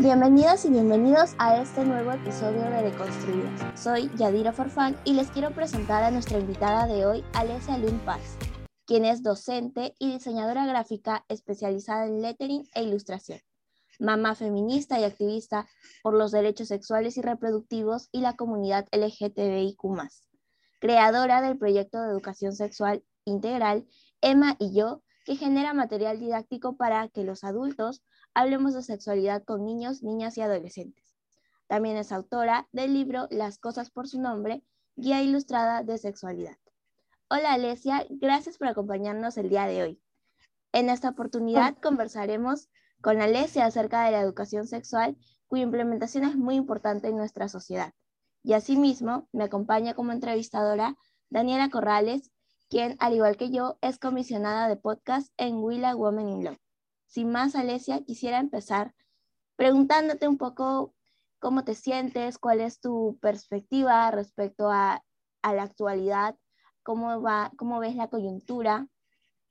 Bienvenidas 0.00 0.64
y 0.64 0.70
bienvenidos 0.70 1.34
a 1.36 1.60
este 1.60 1.84
nuevo 1.84 2.10
episodio 2.10 2.62
de 2.62 2.84
Deconstruidas. 2.84 3.78
Soy 3.78 4.10
Yadira 4.16 4.50
Farfán 4.50 4.96
y 5.04 5.12
les 5.12 5.30
quiero 5.30 5.50
presentar 5.50 6.02
a 6.02 6.10
nuestra 6.10 6.38
invitada 6.38 6.86
de 6.86 7.04
hoy, 7.04 7.22
Alesia 7.34 7.76
Lynn 7.76 7.98
Paz, 7.98 8.38
quien 8.86 9.04
es 9.04 9.22
docente 9.22 9.94
y 9.98 10.10
diseñadora 10.10 10.64
gráfica 10.64 11.26
especializada 11.28 12.06
en 12.06 12.22
lettering 12.22 12.66
e 12.74 12.82
ilustración, 12.82 13.40
mamá 13.98 14.34
feminista 14.34 14.98
y 14.98 15.04
activista 15.04 15.68
por 16.02 16.14
los 16.14 16.32
derechos 16.32 16.68
sexuales 16.68 17.18
y 17.18 17.20
reproductivos 17.20 18.08
y 18.10 18.22
la 18.22 18.36
comunidad 18.36 18.88
LGTBIQ, 18.92 19.82
creadora 20.78 21.42
del 21.42 21.58
proyecto 21.58 22.00
de 22.00 22.08
educación 22.08 22.54
sexual 22.54 23.04
integral 23.26 23.86
Emma 24.22 24.56
y 24.58 24.74
yo, 24.74 25.02
que 25.24 25.36
genera 25.36 25.74
material 25.74 26.18
didáctico 26.18 26.76
para 26.76 27.08
que 27.08 27.24
los 27.24 27.44
adultos 27.44 28.02
hablemos 28.34 28.74
de 28.74 28.82
sexualidad 28.82 29.44
con 29.44 29.64
niños, 29.64 30.02
niñas 30.02 30.36
y 30.38 30.42
adolescentes. 30.42 31.16
También 31.66 31.96
es 31.96 32.12
autora 32.12 32.68
del 32.72 32.94
libro 32.94 33.28
Las 33.30 33.58
cosas 33.58 33.90
por 33.90 34.08
su 34.08 34.20
nombre, 34.20 34.64
guía 34.96 35.22
ilustrada 35.22 35.82
de 35.82 35.98
sexualidad. 35.98 36.56
Hola 37.28 37.52
Alesia, 37.52 38.06
gracias 38.10 38.58
por 38.58 38.68
acompañarnos 38.68 39.36
el 39.36 39.48
día 39.48 39.66
de 39.66 39.82
hoy. 39.82 40.02
En 40.72 40.88
esta 40.88 41.10
oportunidad 41.10 41.76
conversaremos 41.78 42.68
con 43.00 43.20
Alesia 43.20 43.66
acerca 43.66 44.04
de 44.04 44.10
la 44.10 44.20
educación 44.20 44.66
sexual, 44.66 45.16
cuya 45.46 45.62
implementación 45.62 46.24
es 46.24 46.36
muy 46.36 46.56
importante 46.56 47.08
en 47.08 47.16
nuestra 47.16 47.48
sociedad. 47.48 47.92
Y 48.42 48.54
asimismo, 48.54 49.28
me 49.32 49.44
acompaña 49.44 49.94
como 49.94 50.12
entrevistadora 50.12 50.96
Daniela 51.28 51.70
Corrales, 51.70 52.30
quien, 52.70 52.96
al 53.00 53.14
igual 53.14 53.36
que 53.36 53.50
yo, 53.50 53.78
es 53.82 53.98
comisionada 53.98 54.68
de 54.68 54.76
podcast 54.76 55.32
en 55.36 55.56
Willa 55.56 55.94
Women 55.96 56.28
in 56.28 56.44
Law. 56.44 56.56
Sin 57.06 57.30
más, 57.30 57.56
Alesia, 57.56 58.02
quisiera 58.04 58.38
empezar 58.38 58.94
preguntándote 59.56 60.28
un 60.28 60.38
poco 60.38 60.94
cómo 61.40 61.64
te 61.64 61.74
sientes, 61.74 62.38
cuál 62.38 62.60
es 62.60 62.80
tu 62.80 63.18
perspectiva 63.20 64.10
respecto 64.12 64.70
a, 64.70 65.02
la 65.42 65.62
actualidad, 65.62 66.36
cómo, 66.84 67.20
va, 67.20 67.50
cómo 67.56 67.80
ves 67.80 67.96
la 67.96 68.08
coyuntura 68.08 68.86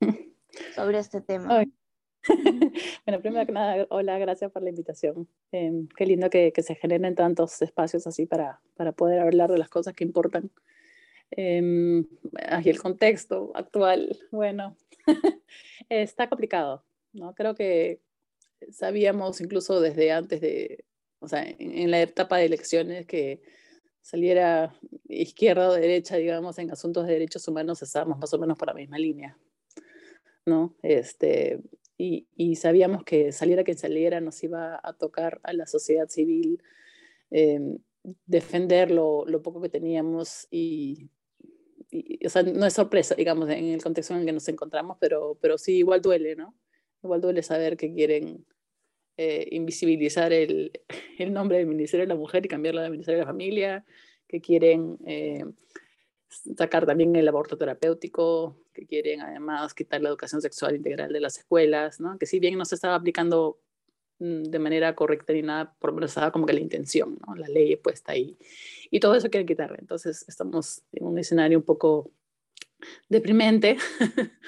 sobre 0.76 1.00
este 1.00 1.20
tema. 1.20 1.66
bueno, 3.06 3.22
primero 3.22 3.46
que 3.46 3.52
nada, 3.52 3.86
hola, 3.90 4.18
gracias 4.18 4.50
por 4.52 4.64
la 4.64 4.70
invitación. 4.70 5.28
Em, 5.52 5.90
qué 5.90 6.06
lindo 6.06 6.30
que, 6.30 6.54
se 6.56 6.76
generen 6.76 7.16
tantos 7.16 7.62
espacios 7.62 8.08
así 8.08 8.26
para, 8.26 8.62
para 8.76 8.94
poder 8.94 9.20
hablar 9.20 9.52
de 9.52 9.58
las 9.58 9.70
cosas 9.70 9.94
que 9.94 10.06
importan. 10.06 10.52
Eh, 11.32 12.04
el 12.66 12.82
contexto 12.82 13.52
actual, 13.56 14.18
bueno, 14.32 14.76
está 15.90 16.28
complicado. 16.30 16.84
¿no? 17.14 17.34
Creo 17.34 17.56
que 17.56 18.02
sabíamos 18.72 19.42
incluso 19.42 19.82
desde 19.82 20.12
antes 20.12 20.42
de, 20.42 20.86
o 21.20 21.28
sea, 21.28 21.46
en, 21.48 21.92
la 21.92 22.02
etapa 22.02 22.38
de 22.38 22.46
elecciones 22.46 23.06
que 23.06 23.42
saliera 24.02 24.74
izquierda 25.08 25.70
o 25.70 25.74
derecha, 25.74 26.18
digamos, 26.18 26.58
en 26.60 26.72
asuntos 26.72 27.06
de 27.06 27.14
derechos 27.14 27.48
humanos, 27.48 27.82
estábamos 27.82 28.18
más 28.18 28.34
o 28.34 28.40
menos 28.40 28.58
por 28.58 28.68
la 28.68 28.74
misma 28.74 28.98
línea, 28.98 29.38
¿no? 30.46 30.76
Este, 30.82 31.60
y, 31.98 32.28
y 32.36 32.56
sabíamos 32.56 33.04
que 33.04 33.32
saliera 33.32 33.64
quien 33.64 33.78
saliera 33.78 34.22
nos 34.22 34.42
iba 34.44 34.80
a 34.82 34.94
tocar 34.94 35.40
a 35.44 35.54
la 35.54 35.68
sociedad 35.68 36.08
civil 36.08 36.62
eh, 37.32 37.78
defender 38.26 38.90
lo, 38.92 39.26
lo, 39.26 39.42
poco 39.42 39.62
que 39.62 39.70
teníamos 39.70 40.48
y, 40.50 41.10
o 42.26 42.30
sea, 42.30 42.44
no 42.44 42.66
es 42.66 42.74
sorpresa, 42.74 43.16
digamos, 43.16 43.50
en 43.50 43.66
el 43.66 43.82
contexto 43.82 44.14
en 44.14 44.22
el 44.22 44.26
que 44.26 44.34
nos 44.34 44.48
encontramos, 44.48 44.98
pero, 45.00 45.38
pero 45.42 45.58
sí, 45.58 45.78
igual 45.78 46.02
duele, 46.02 46.36
¿no? 46.36 46.56
Igual 47.04 47.22
duele 47.22 47.42
saber 47.44 47.78
que 47.78 47.94
quieren 47.94 48.46
eh, 49.18 49.48
invisibilizar 49.52 50.32
el, 50.32 50.72
el, 51.20 51.34
nombre 51.34 51.58
del 51.58 51.68
Ministerio 51.68 52.06
de 52.06 52.14
la 52.14 52.20
Mujer 52.20 52.46
y 52.46 52.50
cambiarlo 52.50 52.82
al 52.82 52.92
Ministerio 52.92 53.20
de 53.20 53.26
la 53.26 53.32
Familia, 53.32 53.86
que 54.28 54.42
quieren 54.42 54.98
eh, 55.06 55.44
sacar 56.56 56.86
también 56.86 57.16
el 57.16 57.28
aborto 57.28 57.58
terapéutico, 57.58 58.56
que 58.74 58.86
quieren 58.86 59.22
además 59.22 59.74
quitar 59.74 60.02
la 60.02 60.10
educación 60.10 60.42
sexual 60.42 60.76
integral 60.76 61.12
de 61.12 61.20
las 61.20 61.38
escuelas, 61.38 62.00
¿no? 62.00 62.18
que 62.20 62.28
si 62.28 62.40
bien 62.40 62.58
no 62.58 62.66
se 62.66 62.76
estaba 62.76 62.96
aplicando 62.96 63.60
de 64.20 64.60
manera 64.60 64.96
correcta 64.96 65.32
ni 65.34 65.42
nada, 65.42 65.74
por 65.80 65.92
lo 65.92 65.96
menos 65.96 66.12
estaba 66.12 66.32
como 66.32 66.46
que 66.46 66.54
la 66.54 66.60
intención, 66.60 67.18
¿no? 67.26 67.36
la 67.36 67.48
ley 67.48 67.76
puesta 67.78 68.12
ahí. 68.12 68.38
Y 68.92 69.00
todo 69.00 69.16
eso 69.16 69.30
quieren 69.30 69.48
quitar. 69.48 69.76
Entonces 69.80 70.26
estamos 70.28 70.84
en 70.92 71.06
un 71.06 71.18
escenario 71.18 71.58
un 71.58 71.64
poco 71.64 72.12
deprimente, 73.08 73.78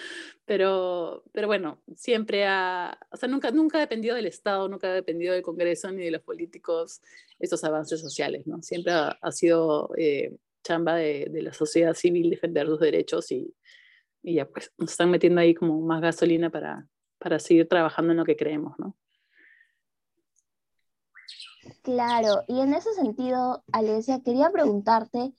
pero, 0.46 1.24
pero 1.32 1.48
bueno, 1.48 1.82
siempre 1.96 2.46
ha, 2.46 2.98
o 3.12 3.18
sea, 3.18 3.30
nunca, 3.30 3.52
nunca 3.52 3.78
ha 3.78 3.82
dependido 3.82 4.16
del 4.16 4.26
Estado, 4.26 4.68
nunca 4.68 4.90
ha 4.90 4.94
dependido 4.94 5.34
del 5.34 5.44
Congreso 5.44 5.90
ni 5.92 6.04
de 6.04 6.12
los 6.12 6.22
políticos 6.22 7.02
estos 7.40 7.64
avances 7.64 8.02
sociales, 8.02 8.46
¿no? 8.48 8.62
Siempre 8.62 8.94
ha, 8.94 9.32
sido 9.32 9.92
eh, 9.98 10.36
chamba 10.64 10.96
de, 10.96 11.28
de, 11.32 11.42
la 11.42 11.54
sociedad 11.54 11.94
civil 11.94 12.30
defender 12.30 12.68
sus 12.68 12.80
derechos 12.80 13.32
y, 13.32 13.54
y, 14.22 14.36
ya 14.36 14.48
pues 14.48 14.72
nos 14.78 14.92
están 14.92 15.10
metiendo 15.12 15.42
ahí 15.42 15.54
como 15.54 15.80
más 15.82 16.02
gasolina 16.02 16.50
para, 16.50 16.88
para 17.18 17.40
seguir 17.40 17.68
trabajando 17.68 18.12
en 18.12 18.18
lo 18.18 18.26
que 18.26 18.36
creemos, 18.36 18.78
¿no? 18.78 18.96
Claro, 21.84 22.44
y 22.48 22.60
en 22.60 22.74
ese 22.74 22.94
sentido, 22.94 23.64
Alesia, 23.72 24.22
quería 24.24 24.50
preguntarte 24.52 25.34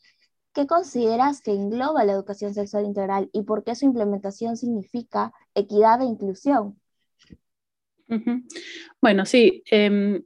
¿Qué 0.54 0.66
consideras 0.66 1.40
que 1.40 1.52
engloba 1.52 2.04
la 2.04 2.12
educación 2.12 2.52
sexual 2.52 2.84
integral 2.84 3.30
y 3.32 3.42
por 3.42 3.64
qué 3.64 3.74
su 3.74 3.86
implementación 3.86 4.58
significa 4.58 5.32
equidad 5.54 6.02
e 6.02 6.04
inclusión? 6.04 6.78
Bueno, 9.00 9.24
sí, 9.24 9.62
em, 9.70 10.22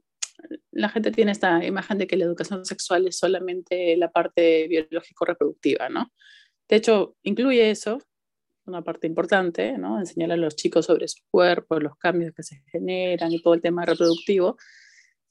la 0.71 0.89
gente 0.89 1.11
tiene 1.11 1.31
esta 1.31 1.63
imagen 1.63 1.97
de 1.97 2.07
que 2.07 2.17
la 2.17 2.25
educación 2.25 2.65
sexual 2.65 3.07
es 3.07 3.17
solamente 3.17 3.95
la 3.95 4.11
parte 4.11 4.67
biológico-reproductiva, 4.67 5.87
¿no? 5.87 6.11
De 6.67 6.75
hecho, 6.75 7.15
incluye 7.23 7.71
eso, 7.71 7.99
una 8.65 8.83
parte 8.83 9.07
importante, 9.07 9.77
¿no? 9.77 9.97
Enseñar 9.97 10.33
a 10.33 10.37
los 10.37 10.57
chicos 10.57 10.87
sobre 10.87 11.07
su 11.07 11.21
cuerpo, 11.31 11.79
los 11.79 11.95
cambios 11.95 12.33
que 12.33 12.43
se 12.43 12.61
generan 12.69 13.31
y 13.31 13.41
todo 13.41 13.53
el 13.53 13.61
tema 13.61 13.85
reproductivo, 13.85 14.57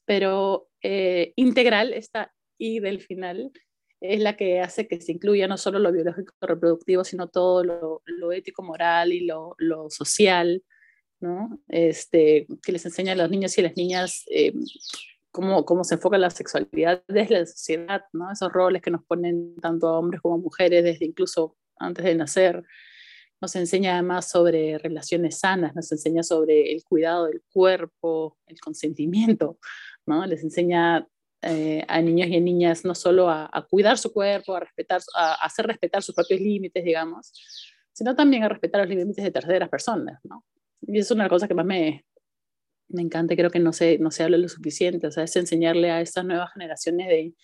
pero 0.07 0.69
eh, 0.83 1.33
integral, 1.37 1.93
esta 1.93 2.33
I 2.59 2.81
del 2.81 3.03
final, 3.03 3.53
es 4.01 4.21
la 4.21 4.37
que 4.37 4.61
hace 4.61 4.87
que 4.87 5.01
se 5.01 5.13
incluya 5.13 5.49
no 5.49 5.57
solo 5.57 5.79
lo 5.79 5.93
biológico 5.93 6.33
reproductivo, 6.41 7.05
sino 7.05 7.29
todo 7.29 7.65
lo, 7.65 8.03
lo 8.05 8.33
ético, 8.33 8.63
moral 8.63 9.13
y 9.13 9.21
lo, 9.21 9.55
lo, 9.59 9.91
social, 9.91 10.63
¿no? 11.21 11.61
Este, 11.69 12.47
que 12.63 12.73
les 12.73 12.85
enseña 12.85 13.13
a 13.13 13.17
los 13.17 13.31
niños 13.31 13.57
y 13.57 13.61
a 13.63 13.65
las 13.65 13.77
niñas 13.77 14.25
eh, 14.31 14.53
cómo, 15.31 15.65
cómo, 15.65 15.83
se 15.85 15.95
enfoca 15.95 16.19
la 16.19 16.31
sexualidad 16.31 17.03
desde 17.09 17.41
la 17.41 17.47
sociedad, 17.47 18.03
¿no? 18.13 18.31
Esos 18.31 18.53
roles 18.53 18.83
que 18.83 18.91
nos 18.91 19.05
ponen 19.05 19.57
tanto 19.57 19.89
a 19.89 19.99
hombres 19.99 20.21
como 20.21 20.35
a 20.35 20.39
mujeres 20.39 20.85
desde 20.85 21.07
incluso 21.07 21.57
antes 21.79 22.05
de 22.05 22.15
nacer. 22.15 22.63
Nos 23.41 23.55
enseña 23.55 23.95
además 23.95 24.31
sobre 24.31 24.79
relaciones 24.79 25.39
sanas, 25.41 25.75
nos 25.75 25.93
enseña 25.93 26.23
sobre 26.23 26.73
el 26.73 26.83
cuidado 26.85 27.27
del 27.27 27.43
cuerpo, 27.53 28.39
el 28.47 28.59
consentimiento, 28.61 29.59
¿no? 30.07 30.25
Les 30.27 30.43
enseña 30.43 31.07
eh, 31.43 31.85
a 31.87 32.01
niños 32.01 32.29
y 32.29 32.37
a 32.37 32.41
niñas 32.41 32.85
no 32.85 32.95
solo 32.95 33.29
a, 33.29 33.67
cuidar 33.69 33.99
su 33.99 34.13
cuerpo, 34.13 34.57
a, 34.57 34.61
respetar, 34.61 35.01
a, 35.15 35.35
hacer 35.45 35.67
respetar 35.67 36.03
sus 36.03 36.15
propios 36.15 36.41
límites, 36.41 36.83
digamos, 36.83 37.33
sino 37.93 38.17
también 38.17 38.43
a 38.43 38.49
respetar 38.49 38.81
los 38.81 38.89
límites 38.89 39.23
de 39.23 39.31
terceras 39.31 39.69
personas, 39.69 40.19
¿no? 40.25 40.45
Y 40.83 40.99
es 40.99 41.11
una 41.11 41.29
cosa 41.29 41.47
que 41.47 41.55
más 41.55 41.67
me, 41.67 42.05
me 42.89 43.03
encanta 43.03 43.37
creo 43.37 43.51
que 43.51 43.59
no 43.59 43.73
se, 43.73 43.99
no 43.99 44.11
se 44.11 44.23
habla 44.23 44.39
lo 44.39 44.49
suficiente, 44.49 45.07
o 45.07 45.11
sea, 45.11 45.25
es 45.25 45.37
enseñarle 45.37 45.91
a 45.91 46.01
estas 46.01 46.25
nuevas 46.25 46.53
generaciones 46.53 47.09
de, 47.09 47.35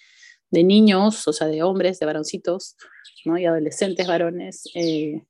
de 0.50 0.64
niños, 0.64 1.28
o 1.28 1.32
sea, 1.32 1.46
de 1.48 1.62
hombres, 1.62 1.98
de 1.98 2.06
varoncitos, 2.06 2.76
¿no? 3.24 3.38
Y 3.38 3.44
adolescentes 3.44 4.06
varones, 4.06 4.64
eh, 4.74 5.22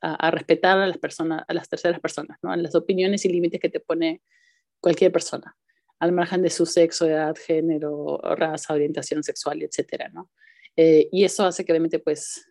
a, 0.00 0.14
a, 0.14 0.30
respetar 0.30 0.78
a 0.78 0.86
las 0.86 0.98
personas, 0.98 1.44
a 1.46 1.54
las 1.54 1.68
terceras 1.68 2.00
personas, 2.00 2.38
¿no? 2.42 2.50
A 2.50 2.56
las 2.56 2.74
opiniones 2.74 3.24
y 3.24 3.28
límites 3.28 3.60
que 3.60 3.68
te 3.68 3.80
pone 3.80 4.22
cualquier 4.80 5.12
persona 5.12 5.56
al 6.00 6.12
margen 6.12 6.42
de 6.42 6.50
su 6.50 6.66
sexo, 6.66 7.06
edad, 7.06 7.36
género, 7.36 8.18
raza, 8.22 8.74
orientación 8.74 9.22
sexual, 9.22 9.62
etcétera, 9.62 10.08
¿no? 10.08 10.30
Eh, 10.76 11.08
y 11.12 11.24
eso 11.24 11.44
hace 11.44 11.64
que 11.64 11.72
obviamente, 11.72 11.98
pues, 11.98 12.46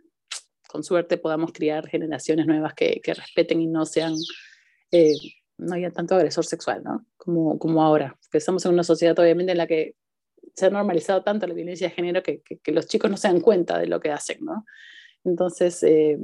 con 0.68 0.84
suerte 0.84 1.18
podamos 1.18 1.52
criar 1.52 1.88
generaciones 1.88 2.46
nuevas 2.46 2.76
que, 2.76 3.02
respeten 3.04 3.60
y 3.60 3.68
no 3.68 3.88
sean, 3.88 4.14
eh, 4.92 5.16
no 5.58 5.74
haya 5.74 5.90
tanto 5.90 6.16
agresor 6.16 6.46
sexual, 6.46 6.84
¿no? 6.84 7.06
Como, 7.18 7.58
como 7.58 7.84
ahora, 7.84 8.16
que 8.32 8.38
estamos 8.38 8.64
en 8.66 8.74
una 8.74 8.84
sociedad 8.84 9.18
obviamente 9.18 9.52
en 9.52 9.58
la 9.58 9.66
que 9.66 9.96
se 10.56 10.68
ha 10.68 10.70
normalizado 10.70 11.24
tanto 11.24 11.48
la 11.48 11.56
violencia 11.56 11.90
de 11.90 11.96
género 11.96 12.22
que, 12.22 12.42
que, 12.42 12.72
los 12.72 12.88
chicos 12.88 13.10
no 13.10 13.18
se 13.18 13.30
dan 13.30 13.42
cuenta 13.42 13.80
de 13.80 13.88
lo 13.88 14.00
que 14.00 14.12
hacen, 14.12 14.46
¿no? 14.46 14.64
Entonces, 15.24 15.82
eh, 15.82 16.20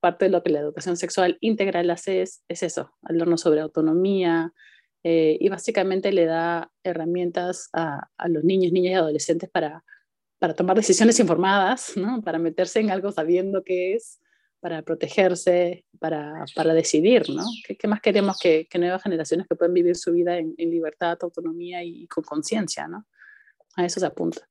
parte 0.00 0.24
de 0.24 0.30
lo 0.30 0.42
que 0.42 0.50
la 0.50 0.60
educación 0.60 0.96
sexual 0.96 1.36
integral 1.40 1.90
hace 1.90 2.22
es, 2.22 2.42
es 2.48 2.62
eso, 2.62 2.90
hablarnos 3.02 3.42
sobre 3.42 3.60
autonomía, 3.60 4.54
eh, 5.02 5.36
y 5.40 5.48
básicamente 5.48 6.12
le 6.12 6.26
da 6.26 6.70
herramientas 6.82 7.68
a, 7.72 8.10
a, 8.16 8.28
los 8.28 8.44
niños, 8.44 8.72
niñas 8.72 8.92
y 8.92 8.94
adolescentes 8.94 9.48
para, 9.48 9.84
para 10.38 10.54
tomar 10.54 10.76
decisiones 10.76 11.18
informadas, 11.20 11.96
¿no? 11.96 12.22
para 12.22 12.38
meterse 12.38 12.80
en 12.80 12.90
algo 12.90 13.10
sabiendo 13.10 13.62
qué 13.64 13.94
es, 13.94 14.20
para 14.60 14.82
protegerse, 14.82 15.84
para, 15.98 16.44
para 16.54 16.74
decidir, 16.74 17.30
¿no? 17.30 17.44
¿Qué, 17.66 17.76
¿Qué, 17.76 17.88
más 17.88 18.00
queremos 18.00 18.38
que, 18.38 18.66
que, 18.68 18.78
nuevas 18.78 19.02
generaciones 19.02 19.46
que 19.48 19.56
puedan 19.56 19.72
vivir 19.72 19.96
su 19.96 20.12
vida 20.12 20.36
en, 20.36 20.54
en 20.58 20.70
libertad, 20.70 21.18
autonomía 21.22 21.82
y, 21.82 22.06
con 22.08 22.22
conciencia, 22.22 22.86
¿no? 22.86 23.06
A 23.76 23.86
eso 23.86 24.00
se 24.00 24.06
apunta. 24.06 24.46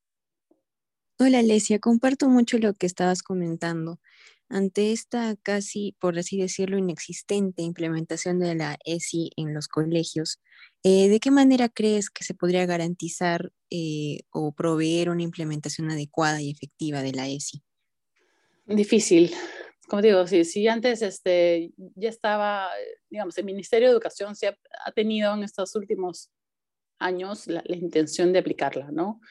Hola, 1.20 1.40
Alesia, 1.40 1.80
comparto 1.80 2.28
mucho 2.28 2.58
lo 2.58 2.74
que 2.74 2.88
estabas 2.88 3.22
comentando. 3.22 4.00
Ante 4.50 4.92
esta 4.92 5.36
casi, 5.44 5.96
por 6.00 6.18
así 6.18 6.40
decirlo, 6.40 6.78
inexistente 6.78 7.62
implementación 7.62 8.40
de 8.40 8.56
la 8.56 8.78
ESI 8.84 9.30
en 9.38 9.54
los 9.54 9.68
colegios, 9.68 10.40
eh, 10.84 11.08
¿de 11.08 11.20
qué 11.20 11.30
manera 11.30 11.70
crees 11.70 12.10
que 12.10 12.24
se 12.24 12.34
podría 12.34 12.66
garantizar 12.66 13.52
eh, 13.70 14.22
o 14.32 14.52
proveer 14.52 15.12
una 15.12 15.22
implementación 15.22 15.92
adecuada 15.92 16.42
y 16.42 16.50
efectiva 16.50 17.04
de 17.04 17.12
la 17.12 17.28
ESI? 17.28 17.62
Difícil. 18.66 19.32
Como 19.88 20.02
digo, 20.02 20.26
si, 20.26 20.44
si 20.46 20.68
antes 20.68 21.04
este, 21.04 21.72
ya 21.96 22.10
estaba, 22.10 22.70
digamos, 23.10 23.38
el 23.38 23.46
Ministerio 23.46 23.88
de 23.88 23.94
Educación 23.94 24.36
se 24.36 24.48
ha, 24.48 24.92
tenido 24.94 25.34
en 25.34 25.44
estos 25.44 25.76
últimos 25.76 26.32
años 26.98 27.46
la, 27.48 27.64
intención 27.68 28.34
de 28.34 28.40
aplicarla, 28.40 28.90
¿no? 28.92 29.22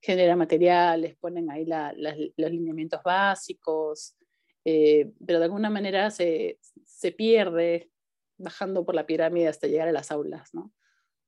Genera 0.00 0.34
materiales, 0.34 1.16
ponen 1.16 1.50
ahí 1.50 1.64
la, 1.64 1.94
los 1.94 2.50
lineamientos 2.50 3.00
básicos, 3.02 4.16
eh, 4.64 5.12
pero 5.26 5.38
de 5.38 5.46
alguna 5.46 5.70
manera 5.70 6.10
se, 6.10 6.58
se, 6.84 7.12
pierde 7.12 7.90
bajando 8.38 8.84
por 8.84 8.94
la 8.94 9.06
pirámide 9.06 9.48
hasta 9.48 9.66
llegar 9.66 9.88
a 9.88 9.92
las 9.92 10.12
aulas, 10.12 10.50
¿no? 10.54 10.72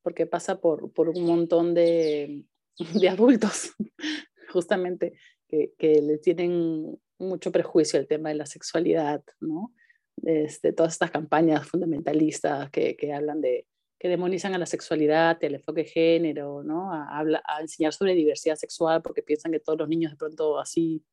Porque 0.03 0.27
pasa 0.27 0.61
por, 0.61 0.93
por 0.93 1.09
un 1.09 1.25
montón 1.25 1.75
de, 1.75 2.45
de 2.95 3.09
adultos, 3.09 3.73
justamente, 4.53 5.19
que, 5.49 5.73
que, 5.79 6.01
le 6.01 6.19
tienen 6.19 6.99
mucho 7.19 7.51
prejuicio 7.51 7.99
al 7.99 8.07
tema 8.07 8.29
de 8.29 8.37
la 8.37 8.47
sexualidad, 8.47 9.23
¿no? 9.41 9.75
Este, 10.23 10.73
todas 10.73 10.93
estas 10.93 11.11
campañas 11.11 11.67
fundamentalistas 11.69 12.71
que, 12.71 12.97
que 12.97 13.13
hablan 13.13 13.41
de, 13.41 13.67
que 13.99 14.09
demonizan 14.09 14.55
a 14.55 14.59
la 14.59 14.67
sexualidad, 14.67 15.43
el 15.43 15.57
enfoque 15.57 15.83
de 15.83 15.89
género, 15.89 16.63
¿no? 16.63 16.93
A, 16.93 17.19
a, 17.19 17.25
a, 17.47 17.61
enseñar 17.61 17.93
sobre 17.93 18.15
diversidad 18.15 18.55
sexual 18.55 19.03
porque 19.03 19.23
piensan 19.23 19.51
que 19.51 19.61
todos 19.61 19.79
los 19.79 19.89
niños 19.89 20.13
de 20.13 20.19
pronto 20.19 20.61
así 20.61 21.05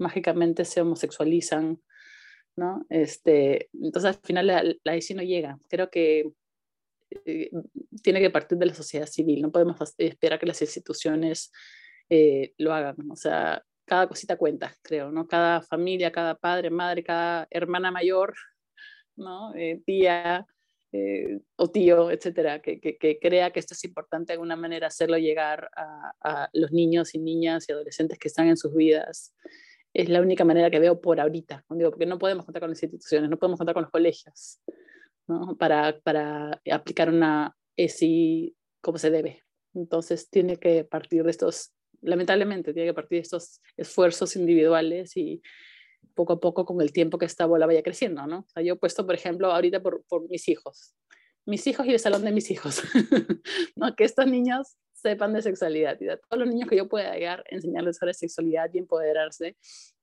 mágicamente 0.00 0.64
se 0.64 0.80
homosexualizan, 0.80 1.80
¿no? 2.56 2.84
Este, 2.88 3.68
entonces 3.72 4.16
al 4.16 4.20
final 4.24 4.46
la, 4.46 4.64
la 4.82 4.96
ICI 4.96 5.14
no 5.14 5.22
llega. 5.22 5.58
Creo 5.68 5.90
que 5.90 6.32
eh, 7.24 7.50
tiene 8.02 8.20
que 8.20 8.30
partir 8.30 8.56
de 8.56 8.66
la 8.66 8.74
sociedad 8.74 9.06
civil, 9.06 9.42
no 9.42 9.50
podemos 9.50 9.76
esperar 9.98 10.38
que 10.38 10.46
las 10.46 10.62
instituciones 10.62 11.50
eh, 12.08 12.54
lo 12.58 12.72
hagan, 12.72 12.96
o 13.10 13.16
sea, 13.16 13.64
cada 13.84 14.06
cosita 14.06 14.36
cuenta, 14.36 14.72
creo, 14.82 15.10
¿no? 15.10 15.26
Cada 15.26 15.60
familia, 15.62 16.12
cada 16.12 16.36
padre, 16.36 16.70
madre, 16.70 17.02
cada 17.02 17.48
hermana 17.50 17.90
mayor, 17.90 18.34
¿no? 19.16 19.52
Eh, 19.56 19.82
tía, 19.84 20.46
o 21.56 21.70
tío, 21.70 22.10
etcétera, 22.10 22.60
que, 22.60 22.80
crea 23.20 23.50
que 23.50 23.60
esto 23.60 23.74
es 23.74 23.84
importante 23.84 24.32
de 24.32 24.34
alguna 24.34 24.56
manera 24.56 24.88
hacerlo 24.88 25.18
llegar 25.18 25.70
a, 25.76 26.48
los 26.52 26.72
niños 26.72 27.14
y 27.14 27.18
niñas 27.18 27.68
y 27.68 27.72
adolescentes 27.72 28.18
que 28.18 28.28
están 28.28 28.48
en 28.48 28.56
sus 28.56 28.74
vidas 28.74 29.34
es 29.92 30.08
la 30.08 30.20
única 30.20 30.44
manera 30.44 30.70
que 30.70 30.78
veo 30.78 31.00
por 31.00 31.20
ahorita, 31.20 31.64
digo, 31.70 31.90
porque 31.90 32.06
no 32.06 32.18
podemos 32.18 32.44
contar 32.44 32.60
con 32.60 32.70
las 32.70 32.82
instituciones, 32.82 33.28
no 33.28 33.38
podemos 33.38 33.58
contar 33.58 33.74
con 33.74 33.82
los 33.82 33.90
colegios 33.90 34.60
¿no? 35.26 35.56
para, 35.56 35.98
para 36.00 36.60
aplicar 36.70 37.08
una 37.08 37.56
ESI 37.76 38.56
como 38.80 38.98
se 38.98 39.10
debe. 39.10 39.42
Entonces 39.74 40.28
tiene 40.30 40.56
que 40.56 40.84
partir 40.84 41.24
de 41.24 41.30
estos, 41.30 41.72
lamentablemente, 42.02 42.72
tiene 42.72 42.88
que 42.90 42.94
partir 42.94 43.18
de 43.18 43.22
estos 43.22 43.60
esfuerzos 43.76 44.36
individuales 44.36 45.16
y 45.16 45.42
poco 46.14 46.34
a 46.34 46.40
poco 46.40 46.64
con 46.64 46.80
el 46.80 46.92
tiempo 46.92 47.18
que 47.18 47.26
esta 47.26 47.46
bola 47.46 47.66
vaya 47.66 47.82
creciendo, 47.82 48.26
¿no? 48.26 48.46
O 48.56 48.60
yo 48.60 48.74
he 48.74 48.76
puesto, 48.76 49.06
por 49.06 49.14
ejemplo, 49.14 49.52
ahorita 49.52 49.82
por, 49.82 50.04
por 50.04 50.28
mis 50.28 50.48
hijos, 50.48 50.94
mis 51.46 51.66
hijos 51.66 51.86
y 51.86 51.92
el 51.92 51.98
salón 51.98 52.24
de 52.24 52.32
mis 52.32 52.50
hijos, 52.50 52.82
¿no? 53.76 53.94
Que 53.94 54.04
estos 54.04 54.26
niños 54.26 54.76
sepan 55.00 55.32
de 55.32 55.42
sexualidad 55.42 55.98
y 56.00 56.08
a 56.08 56.16
todos 56.16 56.38
los 56.38 56.48
niños 56.48 56.68
que 56.68 56.76
yo 56.76 56.88
pueda 56.88 57.14
llegar, 57.14 57.44
enseñarles 57.48 57.96
sobre 57.96 58.14
sexualidad 58.14 58.70
y 58.72 58.78
empoderarse. 58.78 59.56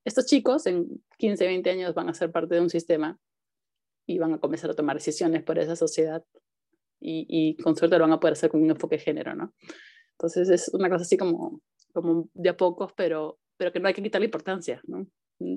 Estos 0.03 0.25
chicos 0.25 0.65
en 0.65 1.03
15, 1.17 1.45
20 1.45 1.69
años 1.69 1.93
van 1.93 2.09
a 2.09 2.13
ser 2.13 2.31
parte 2.31 2.55
de 2.55 2.61
un 2.61 2.69
sistema 2.69 3.19
y 4.05 4.17
van 4.19 4.33
a 4.33 4.39
comenzar 4.39 4.69
a 4.69 4.73
tomar 4.73 4.95
decisiones 4.95 5.43
por 5.43 5.59
esa 5.59 5.75
sociedad 5.75 6.23
y, 6.99 7.25
y 7.29 7.61
con 7.61 7.75
suerte 7.75 7.97
lo 7.97 8.03
van 8.03 8.13
a 8.13 8.19
poder 8.19 8.33
hacer 8.33 8.49
con 8.49 8.61
un 8.61 8.69
enfoque 8.69 8.97
de 8.97 9.03
género, 9.03 9.35
¿no? 9.35 9.53
Entonces 10.13 10.49
es 10.49 10.69
una 10.73 10.89
cosa 10.89 11.03
así 11.03 11.15
como, 11.17 11.61
como 11.93 12.29
de 12.33 12.49
a 12.49 12.57
pocos, 12.57 12.91
pero, 12.95 13.39
pero 13.57 13.71
que 13.71 13.79
no 13.79 13.87
hay 13.87 13.93
que 13.93 14.01
quitarle 14.01 14.25
importancia, 14.25 14.81
¿no? 14.87 15.07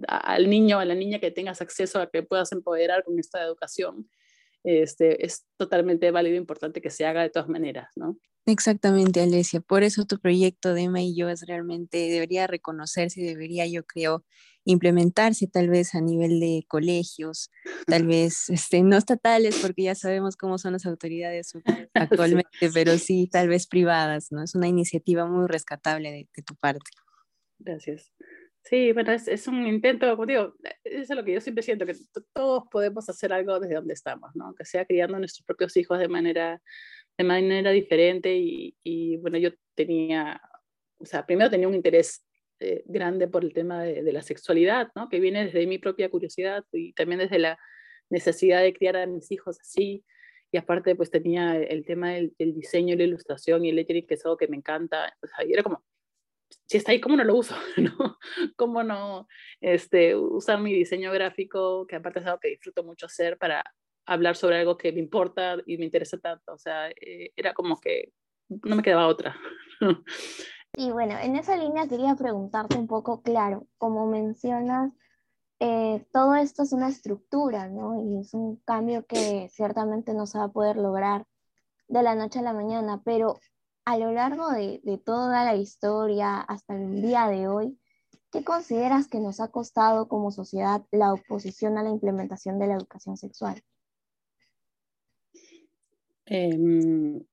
Al 0.06 0.50
niño, 0.50 0.78
a 0.78 0.84
la 0.84 0.94
niña 0.94 1.18
que 1.18 1.30
tengas 1.30 1.62
acceso 1.62 1.98
a 1.98 2.10
que 2.10 2.22
puedas 2.22 2.52
empoderar 2.52 3.02
con 3.02 3.18
esta 3.18 3.42
educación, 3.42 4.10
este, 4.64 5.24
es 5.24 5.46
totalmente 5.56 6.10
válido 6.10 6.34
e 6.34 6.38
importante 6.38 6.80
que 6.80 6.90
se 6.90 7.06
haga 7.06 7.22
de 7.22 7.30
todas 7.30 7.48
maneras, 7.48 7.88
¿no? 7.96 8.18
Exactamente, 8.46 9.20
Alesia. 9.20 9.60
Por 9.60 9.82
eso 9.82 10.06
tu 10.06 10.18
proyecto 10.18 10.74
de 10.74 10.82
Emma 10.82 11.02
y 11.02 11.14
yo 11.14 11.28
es 11.28 11.46
realmente, 11.46 11.98
debería 12.08 12.46
reconocerse, 12.46 13.20
debería, 13.20 13.66
yo 13.66 13.84
creo, 13.84 14.24
implementarse 14.64 15.46
tal 15.46 15.68
vez 15.68 15.94
a 15.94 16.00
nivel 16.00 16.40
de 16.40 16.64
colegios, 16.66 17.50
tal 17.86 18.06
vez 18.06 18.48
este, 18.48 18.82
no 18.82 18.96
estatales, 18.96 19.58
porque 19.60 19.84
ya 19.84 19.94
sabemos 19.94 20.36
cómo 20.36 20.58
son 20.58 20.72
las 20.72 20.86
autoridades 20.86 21.52
actualmente, 21.94 22.50
sí. 22.58 22.68
pero 22.72 22.98
sí 22.98 23.28
tal 23.30 23.48
vez 23.48 23.66
privadas, 23.66 24.32
¿no? 24.32 24.42
Es 24.42 24.54
una 24.54 24.68
iniciativa 24.68 25.26
muy 25.26 25.46
rescatable 25.46 26.10
de, 26.10 26.28
de 26.34 26.42
tu 26.42 26.54
parte. 26.56 26.90
Gracias. 27.58 28.10
Sí, 28.70 28.92
bueno, 28.92 29.12
es, 29.12 29.26
es, 29.26 29.48
un 29.48 29.66
intento, 29.66 30.08
como 30.10 30.26
digo, 30.26 30.54
eso 30.84 31.12
es 31.12 31.16
lo 31.18 31.24
que 31.24 31.34
yo 31.34 31.40
siempre 31.40 31.62
siento, 31.62 31.84
que 31.86 31.94
todos 32.32 32.64
podemos 32.70 33.08
hacer 33.08 33.32
algo 33.32 33.58
desde 33.58 33.74
donde 33.74 33.94
estamos, 33.94 34.30
¿no? 34.36 34.54
Que 34.54 34.64
sea 34.64 34.84
criando 34.84 35.16
a 35.16 35.18
nuestros 35.18 35.44
propios 35.44 35.76
hijos 35.76 35.98
de 35.98 36.08
manera 36.08 36.62
de 37.18 37.24
manera 37.24 37.70
diferente 37.72 38.34
y, 38.36 38.76
y, 38.84 39.16
bueno, 39.18 39.38
yo 39.38 39.50
tenía, 39.74 40.40
o 40.98 41.04
sea, 41.04 41.26
primero 41.26 41.50
tenía 41.50 41.68
un 41.68 41.74
interés 41.74 42.24
eh, 42.60 42.82
grande 42.86 43.28
por 43.28 43.44
el 43.44 43.52
tema 43.52 43.82
de, 43.82 44.02
de, 44.02 44.12
la 44.12 44.22
sexualidad, 44.22 44.88
¿no? 44.94 45.08
Que 45.08 45.20
viene 45.20 45.46
desde 45.46 45.66
mi 45.66 45.78
propia 45.78 46.08
curiosidad 46.08 46.64
y 46.72 46.92
también 46.94 47.18
desde 47.18 47.38
la 47.38 47.58
necesidad 48.08 48.62
de 48.62 48.72
criar 48.72 48.96
a 48.96 49.06
mis 49.06 49.30
hijos 49.32 49.58
así. 49.60 50.04
Y 50.52 50.58
aparte, 50.58 50.96
pues 50.96 51.10
tenía 51.10 51.56
el 51.56 51.84
tema 51.84 52.12
del, 52.12 52.34
diseño 52.38 52.94
y 52.94 52.98
la 52.98 53.04
ilustración 53.04 53.64
y 53.64 53.70
el 53.70 53.76
lettering, 53.76 54.06
que 54.06 54.14
es 54.14 54.24
algo 54.24 54.36
que 54.36 54.48
me 54.48 54.56
encanta. 54.56 55.14
O 55.22 55.26
sea, 55.26 55.44
y 55.46 55.52
era 55.52 55.62
como, 55.62 55.84
si 56.66 56.76
está 56.76 56.92
ahí, 56.92 57.00
¿cómo 57.00 57.16
no 57.16 57.24
lo 57.24 57.36
uso? 57.36 57.54
¿no? 57.76 58.18
¿Cómo 58.56 58.82
no 58.82 59.26
este, 59.60 60.16
usar 60.16 60.60
mi 60.60 60.72
diseño 60.72 61.12
gráfico, 61.12 61.86
que 61.86 61.96
aparte 61.96 62.20
es 62.20 62.26
algo 62.26 62.40
que 62.40 62.50
disfruto 62.50 62.84
mucho 62.84 63.06
hacer 63.06 63.38
para 63.38 63.64
hablar 64.06 64.36
sobre 64.36 64.58
algo 64.58 64.76
que 64.76 64.92
me 64.92 65.00
importa 65.00 65.56
y 65.66 65.78
me 65.78 65.84
interesa 65.84 66.18
tanto. 66.18 66.52
O 66.52 66.58
sea, 66.58 66.90
eh, 66.90 67.32
era 67.36 67.54
como 67.54 67.78
que 67.78 68.12
no 68.48 68.76
me 68.76 68.82
quedaba 68.82 69.06
otra. 69.06 69.36
y 70.76 70.90
bueno, 70.90 71.16
en 71.18 71.36
esa 71.36 71.56
línea 71.56 71.88
quería 71.88 72.14
preguntarte 72.16 72.76
un 72.76 72.86
poco, 72.86 73.22
claro, 73.22 73.66
como 73.78 74.06
mencionas, 74.06 74.92
eh, 75.60 76.06
todo 76.12 76.34
esto 76.34 76.62
es 76.62 76.72
una 76.72 76.88
estructura, 76.88 77.68
¿no? 77.68 78.02
Y 78.02 78.20
es 78.20 78.34
un 78.34 78.56
cambio 78.64 79.04
que 79.06 79.48
ciertamente 79.50 80.14
no 80.14 80.26
se 80.26 80.38
va 80.38 80.44
a 80.44 80.52
poder 80.52 80.76
lograr 80.76 81.26
de 81.86 82.02
la 82.02 82.14
noche 82.14 82.38
a 82.38 82.42
la 82.42 82.52
mañana, 82.52 83.02
pero 83.04 83.38
a 83.90 83.98
lo 83.98 84.12
largo 84.12 84.52
de, 84.52 84.80
toda 85.04 85.44
la 85.44 85.56
historia 85.56 86.40
hasta 86.40 86.76
el 86.76 87.02
día 87.02 87.26
de 87.26 87.48
hoy, 87.48 87.76
¿qué 88.30 88.44
consideras 88.44 89.08
que 89.08 89.18
nos 89.18 89.40
ha 89.40 89.48
costado 89.48 90.06
como 90.06 90.30
sociedad 90.30 90.86
la 90.92 91.12
oposición 91.12 91.76
a 91.76 91.82
la 91.82 91.90
implementación 91.90 92.60
de 92.60 92.68
la 92.68 92.74
educación 92.74 93.16
sexual? 93.16 93.60
Eh, 96.26 96.56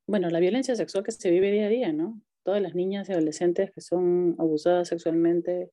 bueno, 0.07 0.31
la 0.31 0.39
violencia 0.39 0.75
sexual 0.75 1.03
que 1.03 1.11
se 1.11 1.29
vive 1.29 1.51
día 1.51 1.67
a 1.67 1.69
día, 1.69 1.93
¿no? 1.93 2.19
Todas 2.41 2.63
las 2.63 2.73
niñas 2.73 3.07
y 3.07 3.11
adolescentes 3.11 3.69
que 3.69 3.81
son 3.81 4.35
abusadas 4.39 4.87
sexualmente 4.87 5.71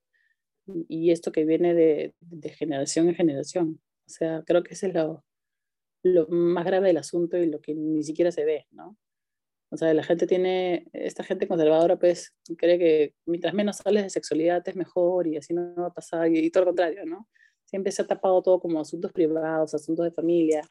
y, 0.67 1.12
esto 1.12 1.33
que 1.33 1.47
viene 1.47 1.73
de, 1.73 2.14
de, 2.21 2.50
generación 2.50 3.09
en 3.09 3.14
generación. 3.14 3.81
O 4.07 4.11
sea, 4.11 4.43
creo 4.45 4.62
que 4.62 4.75
ese 4.75 4.88
es 4.88 4.95
lo, 4.95 5.25
lo 6.03 6.29
más 6.29 6.67
grave 6.67 6.88
del 6.88 6.99
asunto 6.99 7.38
y 7.38 7.47
lo 7.47 7.62
que 7.62 7.75
ni 7.75 8.03
siquiera 8.03 8.31
se 8.31 8.45
ve, 8.45 8.67
¿no? 8.71 8.99
O 9.75 9.76
sea, 9.76 9.93
la 9.93 10.04
gente 10.04 10.28
tiene, 10.28 10.87
esta 10.93 11.25
gente 11.25 11.49
conservadora 11.49 11.99
pues 11.99 12.33
cree 12.57 12.78
que 12.78 13.14
mientras 13.26 13.52
menos 13.54 13.85
hables 13.85 14.04
de 14.04 14.11
sexualidad 14.11 14.62
es 14.69 14.76
mejor 14.76 15.26
y 15.26 15.37
así 15.37 15.52
no 15.52 15.75
va 15.75 15.88
a 15.88 15.93
pasar 15.93 16.28
y, 16.31 16.38
y 16.38 16.50
todo 16.50 16.62
lo 16.62 16.71
contrario, 16.71 17.04
¿no? 17.04 17.28
Siempre 17.64 17.90
se 17.90 18.02
ha 18.02 18.07
tapado 18.07 18.40
todo 18.40 18.61
como 18.61 18.81
asuntos 18.81 19.11
privados, 19.12 19.75
asuntos 19.75 20.04
de 20.04 20.12
familia, 20.12 20.62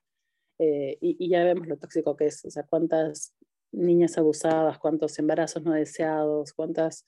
eh, 0.58 0.98
y, 1.02 1.18
y, 1.20 1.30
ya 1.30 1.44
vemos 1.44 1.68
lo 1.68 1.76
tóxico 1.78 2.16
que 2.16 2.28
es, 2.28 2.46
o 2.46 2.50
sea, 2.50 2.64
cuántas 2.64 3.34
niñas 3.74 4.18
abusadas, 4.18 4.78
cuántos 4.78 5.20
embarazos 5.20 5.64
no 5.64 5.74
deseados, 5.74 6.54
cuántas 6.54 7.04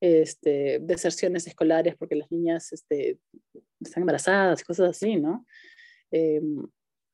este, 0.00 0.80
deserciones 0.80 1.46
escolares 1.46 1.94
porque 1.96 2.16
las 2.16 2.28
niñas 2.32 2.72
este, 2.72 3.20
están 3.80 4.02
embarazadas, 4.02 4.64
cosas 4.64 4.90
así, 4.90 5.14
¿no? 5.14 5.46
Eh, 6.10 6.40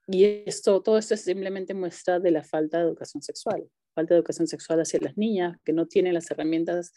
y 0.06 0.24
esto, 0.46 0.80
todo 0.82 0.96
esto 0.96 1.12
es 1.14 1.20
simplemente 1.20 1.74
muestra 1.74 2.18
de 2.18 2.30
la 2.30 2.44
falta 2.44 2.78
de 2.78 2.84
educación 2.84 3.22
sexual, 3.22 3.68
falta 3.92 4.14
de 4.14 4.18
educación 4.18 4.46
sexual 4.46 4.80
hacia 4.80 5.00
las 5.00 5.16
niñas 5.16 5.56
que 5.64 5.72
no 5.72 5.86
tienen 5.86 6.14
las 6.14 6.30
herramientas, 6.30 6.92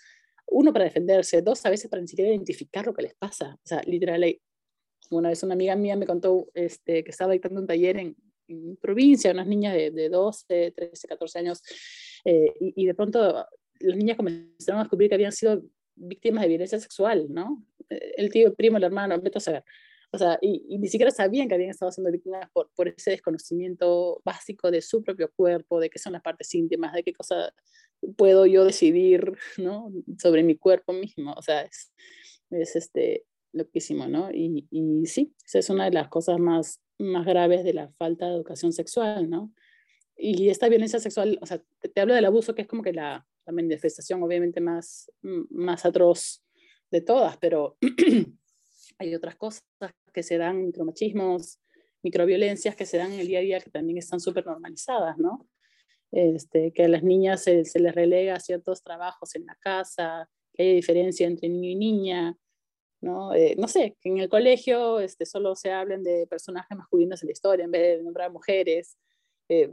uno, 0.48 0.72
para 0.72 0.86
defenderse, 0.86 1.42
dos, 1.42 1.66
a 1.66 1.70
veces 1.70 1.90
para 1.90 2.02
ni 2.02 2.08
siquiera 2.08 2.32
identificar 2.32 2.86
lo 2.86 2.94
que 2.94 3.02
les 3.04 3.16
pasa. 3.16 3.56
O 3.56 3.68
sea, 3.68 3.82
literal, 3.86 4.24
Una 5.10 5.30
vez 5.30 5.44
una 5.44 5.54
amiga 5.54 5.76
mía 5.76 5.96
me 5.96 6.06
contó 6.06 6.48
este, 6.54 7.04
que 7.04 7.12
estaba 7.12 7.34
dictando 7.34 7.62
un 7.62 7.68
taller 7.68 7.98
en, 7.98 8.16
provincia, 8.80 9.32
unas 9.32 9.48
niñas 9.48 9.74
de, 9.74 9.90
de 9.90 10.08
12, 10.08 10.72
13, 10.76 11.08
14 11.08 11.40
años, 11.40 11.64
eh, 12.26 12.54
y, 12.60 12.84
y, 12.84 12.86
de 12.86 12.94
pronto 12.94 13.44
las 13.80 13.98
niñas 13.98 14.18
comenzaron 14.18 14.80
a 14.80 14.84
descubrir 14.84 15.10
que 15.10 15.16
habían 15.16 15.32
sido 15.32 15.64
víctimas 15.96 16.44
de 16.44 16.50
violencia 16.50 16.80
sexual, 16.80 17.26
¿no? 17.30 17.66
Eh, 17.90 18.14
el 18.18 18.30
tío, 18.30 18.48
el 18.48 18.54
primo, 18.56 18.78
el 18.78 18.84
hermano, 18.84 19.20
vete 19.20 19.38
a 19.38 19.42
saber. 19.42 19.64
O 20.12 20.18
sea, 20.18 20.38
y, 20.42 20.78
ni 20.78 20.88
siquiera 20.88 21.12
sabían 21.12 21.48
que 21.48 21.56
habían 21.56 21.70
estado 21.70 21.92
siendo 21.92 22.12
víctimas 22.12 22.50
por, 22.52 22.70
por, 22.76 22.88
ese 22.88 23.12
desconocimiento 23.12 24.22
básico 24.24 24.72
de 24.72 24.82
su 24.82 25.04
propio 25.04 25.32
cuerpo, 25.36 25.80
de 25.80 25.90
qué 25.90 26.00
son 26.00 26.14
las 26.14 26.22
partes 26.22 26.54
íntimas, 26.54 26.94
de 26.94 27.04
qué 27.04 27.14
cosa 27.14 27.54
puedo 28.18 28.46
yo 28.46 28.64
decidir, 28.66 29.34
¿no? 29.58 29.92
Sobre 30.20 30.44
mi 30.44 30.58
cuerpo 30.58 30.94
mismo. 30.94 31.34
O 31.34 31.42
sea, 31.42 31.62
es, 31.62 31.94
es 32.52 32.76
este, 32.76 33.26
loquísimo, 33.52 34.08
¿no? 34.08 34.32
Y, 34.32 34.68
y 34.70 35.06
sí, 35.06 35.34
esa 35.46 35.60
es 35.60 35.70
una 35.70 35.86
de 35.86 35.92
las 35.92 36.08
cosas 36.10 36.40
más, 36.40 36.82
más 36.98 37.26
graves 37.26 37.64
de 37.64 37.74
la 37.74 37.90
falta 37.98 38.28
de 38.28 38.36
educación 38.36 38.74
sexual, 38.74 39.30
¿no? 39.30 39.54
Y 40.18 40.50
esta 40.50 40.70
violencia 40.70 41.00
sexual, 41.00 41.38
o 41.42 41.46
sea, 41.46 41.62
te, 41.80 41.90
te 41.90 42.02
hablo 42.02 42.14
del 42.14 42.26
abuso, 42.26 42.56
que 42.56 42.62
es 42.62 42.68
como 42.68 42.84
que 42.84 42.94
la, 42.94 43.26
la 43.46 43.54
manifestación 43.54 44.24
obviamente 44.24 44.62
más, 44.62 45.12
más 45.22 45.86
atroz 45.86 46.44
de 46.92 47.02
todas, 47.02 47.38
pero 47.38 47.78
hay 48.98 49.16
otras 49.16 49.36
cosas 49.36 49.64
que 50.14 50.24
se 50.24 50.38
dan, 50.38 50.66
micromachismos, 50.66 51.60
microviolencias 52.04 52.76
que 52.76 52.86
se 52.86 52.98
dan 52.98 53.12
en 53.14 53.20
el 53.20 53.28
día 53.28 53.40
a 53.40 53.42
día 53.42 53.60
que 53.60 53.70
también 53.70 53.98
están 53.98 54.20
súper 54.20 54.46
normalizadas, 54.46 55.18
¿no? 55.18 55.48
Este, 56.12 56.72
que 56.72 56.84
a 56.84 56.88
las 56.88 57.04
niñas 57.04 57.44
se, 57.44 57.66
se, 57.66 57.80
les 57.80 57.94
relega 57.94 58.40
ciertos 58.40 58.82
trabajos 58.84 59.36
en 59.36 59.46
la 59.46 59.56
casa, 59.56 60.30
que 60.54 60.64
hay 60.64 60.76
diferencia 60.76 61.28
entre 61.28 61.50
niño 61.50 61.70
y 61.70 61.76
niña, 61.76 62.38
¿no? 63.02 63.34
Eh, 63.34 63.56
no 63.58 63.68
sé, 63.68 63.98
que 64.00 64.10
en 64.10 64.20
el 64.20 64.30
colegio 64.30 65.00
este, 65.00 65.26
solo 65.26 65.56
se 65.56 65.72
hablen 65.72 66.04
de 66.04 66.28
personajes 66.28 66.78
masculinos 66.78 67.22
en 67.22 67.28
la 67.28 67.34
historia 67.34 67.66
en 67.66 67.72
vez 67.72 67.98
de 67.98 68.04
nombrar 68.04 68.32
mujeres. 68.32 68.98
Eh, 69.50 69.72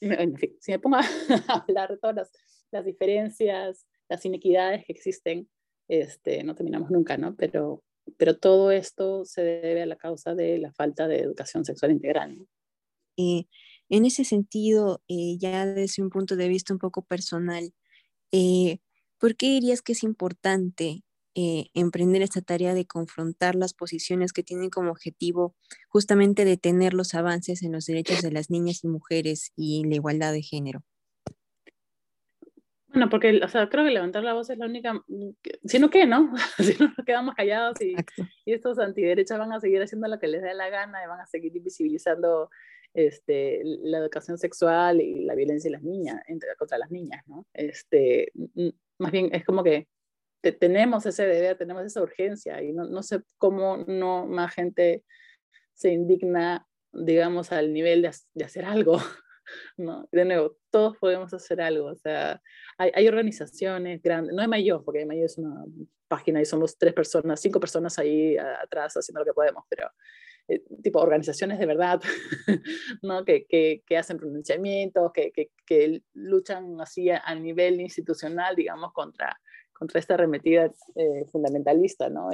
en 0.00 0.36
fin, 0.36 0.56
si 0.60 0.72
me 0.72 0.78
pongo 0.78 0.96
a 0.96 1.02
hablar 1.66 1.90
de 1.90 1.98
todas 1.98 2.16
las 2.16 2.30
las 2.72 2.84
diferencias, 2.84 3.86
las 4.08 4.24
inequidades 4.24 4.84
que 4.84 4.92
existen, 4.92 5.48
este, 5.88 6.42
no 6.42 6.54
terminamos 6.54 6.90
nunca, 6.90 7.16
¿no? 7.16 7.36
Pero, 7.36 7.84
pero 8.16 8.36
todo 8.36 8.70
esto 8.70 9.24
se 9.24 9.42
debe 9.42 9.82
a 9.82 9.86
la 9.86 9.96
causa 9.96 10.34
de 10.34 10.58
la 10.58 10.72
falta 10.72 11.08
de 11.08 11.20
educación 11.20 11.64
sexual 11.64 11.92
integral. 11.92 12.46
en 13.16 14.06
ese 14.06 14.24
sentido, 14.24 15.02
eh, 15.08 15.36
ya 15.38 15.66
desde 15.66 16.02
un 16.02 16.10
punto 16.10 16.36
de 16.36 16.48
vista 16.48 16.72
un 16.72 16.78
poco 16.78 17.02
personal, 17.02 17.74
eh, 18.32 18.78
¿por 19.18 19.36
qué 19.36 19.50
dirías 19.50 19.82
que 19.82 19.92
es 19.92 20.02
importante 20.02 21.04
eh, 21.34 21.66
emprender 21.74 22.22
esta 22.22 22.42
tarea 22.42 22.74
de 22.74 22.86
confrontar 22.86 23.54
las 23.54 23.74
posiciones 23.74 24.32
que 24.32 24.42
tienen 24.42 24.70
como 24.70 24.90
objetivo 24.90 25.54
justamente 25.88 26.44
detener 26.44 26.94
los 26.94 27.14
avances 27.14 27.62
en 27.62 27.72
los 27.72 27.86
derechos 27.86 28.22
de 28.22 28.32
las 28.32 28.50
niñas 28.50 28.84
y 28.84 28.88
mujeres 28.88 29.52
y 29.56 29.84
la 29.84 29.94
igualdad 29.96 30.32
de 30.32 30.42
género? 30.42 30.84
Bueno, 32.92 33.08
porque, 33.08 33.40
o 33.42 33.48
sea, 33.48 33.68
creo 33.68 33.84
que 33.84 33.90
levantar 33.90 34.22
la 34.22 34.34
voz 34.34 34.50
es 34.50 34.58
la 34.58 34.66
única, 34.66 34.92
mm, 34.92 35.30
si 35.64 35.78
no 35.78 35.88
qué, 35.88 36.06
¿no? 36.06 36.32
si 36.58 36.76
no 36.78 36.92
nos 36.96 37.06
quedamos 37.06 37.34
callados 37.34 37.80
y, 37.80 37.94
y, 38.44 38.52
estos 38.52 38.78
antiderechas 38.78 39.38
van 39.38 39.52
a 39.52 39.60
seguir 39.60 39.80
haciendo 39.82 40.08
lo 40.08 40.18
que 40.18 40.28
les 40.28 40.42
dé 40.42 40.52
la 40.54 40.68
gana 40.68 41.02
y 41.02 41.08
van 41.08 41.20
a 41.20 41.26
seguir 41.26 41.56
invisibilizando 41.56 42.50
este, 42.94 43.62
la 43.64 43.98
educación 43.98 44.36
sexual 44.36 45.00
y 45.00 45.24
la 45.24 45.34
violencia 45.34 45.68
de 45.68 45.72
las 45.72 45.82
niñas, 45.82 46.22
contra 46.58 46.78
las 46.78 46.90
niñas, 46.90 47.22
¿no? 47.26 47.46
Este, 47.54 48.30
más 48.98 49.10
bien 49.10 49.30
es 49.32 49.44
como 49.44 49.62
que 49.64 49.88
tenemos 50.58 51.06
ese 51.06 51.24
deber, 51.24 51.56
tenemos 51.56 51.84
esa 51.84 52.02
urgencia 52.02 52.62
y 52.62 52.72
no, 52.72 52.84
no 52.84 53.02
sé 53.02 53.22
cómo 53.38 53.78
no 53.86 54.26
más 54.26 54.52
gente 54.52 55.04
se 55.72 55.92
indigna, 55.92 56.66
digamos, 56.92 57.52
al 57.52 57.72
nivel 57.72 58.02
de, 58.02 58.10
de 58.34 58.44
hacer 58.44 58.64
algo 58.64 58.98
¿no? 59.76 60.08
De 60.12 60.24
nuevo, 60.24 60.56
todos 60.70 60.96
podemos 60.98 61.32
hacer 61.34 61.60
algo, 61.60 61.86
o 61.86 61.96
sea, 61.96 62.40
hay, 62.78 63.08
organizaciones 63.08 64.02
grandes, 64.02 64.34
no 64.34 64.42
hay 64.42 64.48
mayor, 64.48 64.84
porque 64.84 65.04
mayor 65.06 65.26
es 65.26 65.38
una 65.38 65.64
página 66.08 66.40
y 66.40 66.44
somos 66.44 66.76
tres 66.76 66.92
personas, 66.92 67.40
cinco 67.40 67.60
personas 67.60 67.98
ahí 67.98 68.36
atrás 68.36 68.94
haciendo 68.94 69.20
lo 69.20 69.26
que 69.26 69.34
podemos, 69.34 69.64
pero 69.68 69.88
eh, 70.48 70.62
tipo 70.82 71.00
organizaciones 71.00 71.58
de 71.58 71.66
verdad, 71.66 72.00
¿no? 73.02 73.24
Que, 73.24 73.46
que, 73.46 73.82
que 73.86 73.96
hacen 73.96 74.18
pronunciamientos, 74.18 75.12
que, 75.12 75.32
que, 75.32 76.02
luchan 76.14 76.80
así 76.80 77.10
a, 77.10 77.34
nivel 77.34 77.80
institucional, 77.80 78.56
digamos, 78.56 78.92
contra, 78.92 79.38
contra 79.72 80.00
esta 80.00 80.14
arremetida 80.14 80.66
eh, 80.96 81.24
fundamentalista, 81.30 82.10
¿no? 82.10 82.30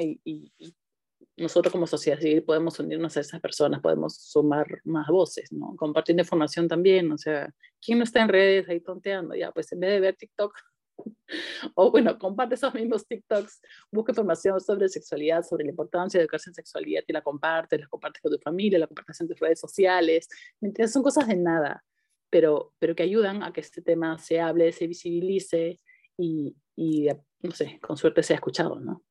Nosotros 1.38 1.72
como 1.72 1.86
sociedad 1.86 2.18
civil 2.18 2.42
podemos 2.42 2.78
unirnos 2.78 3.16
a 3.16 3.20
esas 3.20 3.40
personas, 3.40 3.80
podemos 3.80 4.16
sumar 4.16 4.66
más 4.84 5.08
voces, 5.08 5.52
¿no? 5.52 5.74
Compartiendo 5.76 6.22
información 6.22 6.68
también, 6.68 7.10
o 7.12 7.18
sea, 7.18 7.52
¿quién 7.80 7.98
no 7.98 8.04
está 8.04 8.22
en 8.22 8.28
redes 8.28 8.68
ahí 8.68 8.80
tonteando? 8.80 9.34
Ya, 9.34 9.52
pues 9.52 9.70
en 9.72 9.80
vez 9.80 9.90
de 9.90 10.00
ver 10.00 10.16
TikTok, 10.16 10.54
o 11.74 11.90
bueno, 11.90 12.18
comparte 12.18 12.54
esos 12.54 12.74
mismos 12.74 13.06
TikToks, 13.06 13.60
busca 13.90 14.12
información 14.12 14.60
sobre 14.60 14.88
sexualidad, 14.88 15.44
sobre 15.44 15.64
la 15.64 15.70
importancia 15.70 16.18
de 16.18 16.24
educarse 16.24 16.50
en 16.50 16.54
sexualidad 16.54 17.02
y 17.06 17.12
la 17.12 17.22
compartes, 17.22 17.80
la 17.80 17.88
compartes 17.88 18.20
con 18.22 18.32
tu 18.32 18.38
familia, 18.38 18.78
la 18.78 18.86
compartes 18.86 19.20
en 19.20 19.28
tus 19.28 19.38
redes 19.38 19.60
sociales, 19.60 20.28
¿me 20.60 20.88
Son 20.88 21.02
cosas 21.02 21.28
de 21.28 21.36
nada, 21.36 21.84
pero, 22.30 22.74
pero 22.78 22.94
que 22.94 23.02
ayudan 23.02 23.42
a 23.42 23.52
que 23.52 23.60
este 23.60 23.82
tema 23.82 24.18
se 24.18 24.40
hable, 24.40 24.72
se 24.72 24.86
visibilice 24.86 25.78
y, 26.16 26.56
y 26.76 27.08
no 27.42 27.52
sé, 27.52 27.78
con 27.80 27.96
suerte 27.96 28.22
sea 28.22 28.36
escuchado, 28.36 28.80
¿no? 28.80 29.02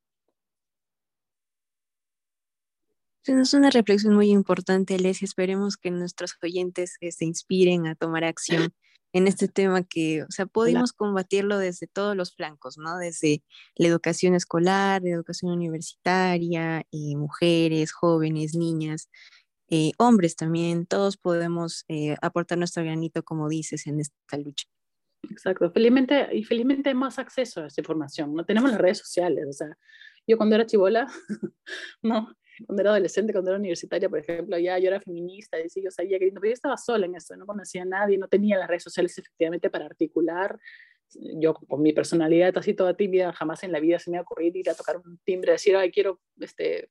Es 3.28 3.54
una 3.54 3.70
reflexión 3.70 4.16
muy 4.16 4.30
importante, 4.30 4.96
Alesia. 4.96 5.26
Esperemos 5.26 5.76
que 5.76 5.92
nuestros 5.92 6.38
oyentes 6.42 6.96
eh, 7.02 7.12
se 7.12 7.26
inspiren 7.26 7.86
a 7.86 7.96
tomar 7.96 8.24
acción 8.24 8.74
en 9.12 9.28
este 9.28 9.50
tema 9.50 9.84
que, 9.84 10.24
o 10.24 10.32
sea, 10.32 10.46
podemos 10.46 10.94
combatirlo 10.94 11.58
desde 11.58 11.88
todos 11.88 12.16
los 12.16 12.34
flancos, 12.34 12.78
¿no? 12.78 12.98
Desde 12.98 13.44
la 13.76 13.88
educación 13.88 14.34
escolar, 14.34 15.02
la 15.04 15.10
educación 15.10 15.52
universitaria, 15.52 16.86
y 16.90 17.14
eh, 17.14 17.18
mujeres, 17.18 17.92
jóvenes, 17.92 18.56
niñas, 18.56 19.10
eh, 19.70 19.92
hombres 19.98 20.38
también, 20.38 20.86
todos 20.86 21.18
podemos 21.18 21.86
aportar 22.22 22.58
nuestro 22.58 22.84
granito, 22.84 23.24
como 23.24 23.50
dices, 23.50 23.88
en 23.88 24.00
esta 24.00 24.38
lucha. 24.38 24.68
Exacto, 25.30 25.70
felizmente, 25.72 26.30
y 26.34 26.46
felizmente 26.46 26.90
hay 26.90 26.96
más 26.96 27.20
acceso 27.20 27.62
a 27.62 27.68
esta 27.68 27.82
información, 27.82 28.34
no 28.34 28.46
tenemos 28.46 28.72
las 28.72 28.80
redes 28.80 29.00
sociales, 29.00 29.46
o 29.50 29.54
sea, 29.54 29.78
yo 30.26 30.38
cuando 30.38 30.56
era 30.56 30.66
chivola, 30.66 31.08
no, 32.02 32.37
cuando 32.66 32.82
era 32.82 32.92
adolescente, 32.92 33.34
cuando 33.34 33.52
era 33.52 33.60
universitaria, 33.60 34.10
por 34.10 34.20
ejemplo, 34.20 34.58
ya 34.58 34.78
yo 34.80 34.88
era 34.88 35.00
feminista, 35.00 35.58
y 35.60 35.84
yo 35.84 35.92
sabía 35.92 36.20
que 36.20 36.32
pero 36.32 36.46
yo 36.46 36.54
estaba 36.54 36.78
sola 36.78 37.06
en 37.06 37.16
eso, 37.16 37.36
no 37.36 37.46
conocía 37.46 37.84
a 37.84 37.86
nadie, 37.86 38.18
no 38.18 38.28
tenía 38.28 38.58
las 38.58 38.68
redes 38.68 38.84
sociales 38.84 39.18
efectivamente 39.18 39.70
para 39.70 39.86
articular. 39.86 40.60
Yo 41.40 41.54
con 41.54 41.82
mi 41.82 41.94
personalidad 41.94 42.58
así 42.58 42.74
toda 42.74 42.96
tímida, 42.96 43.32
jamás 43.32 43.64
en 43.64 43.72
la 43.72 43.80
vida 43.80 43.98
se 44.00 44.12
me 44.12 44.18
ha 44.18 44.22
ocurrido 44.22 44.58
ir 44.58 44.70
a 44.70 44.74
tocar 44.74 44.98
un 44.98 45.20
timbre, 45.24 45.54
decir, 45.54 45.76
ay, 45.76 45.92
quiero 45.92 46.20
este, 46.40 46.90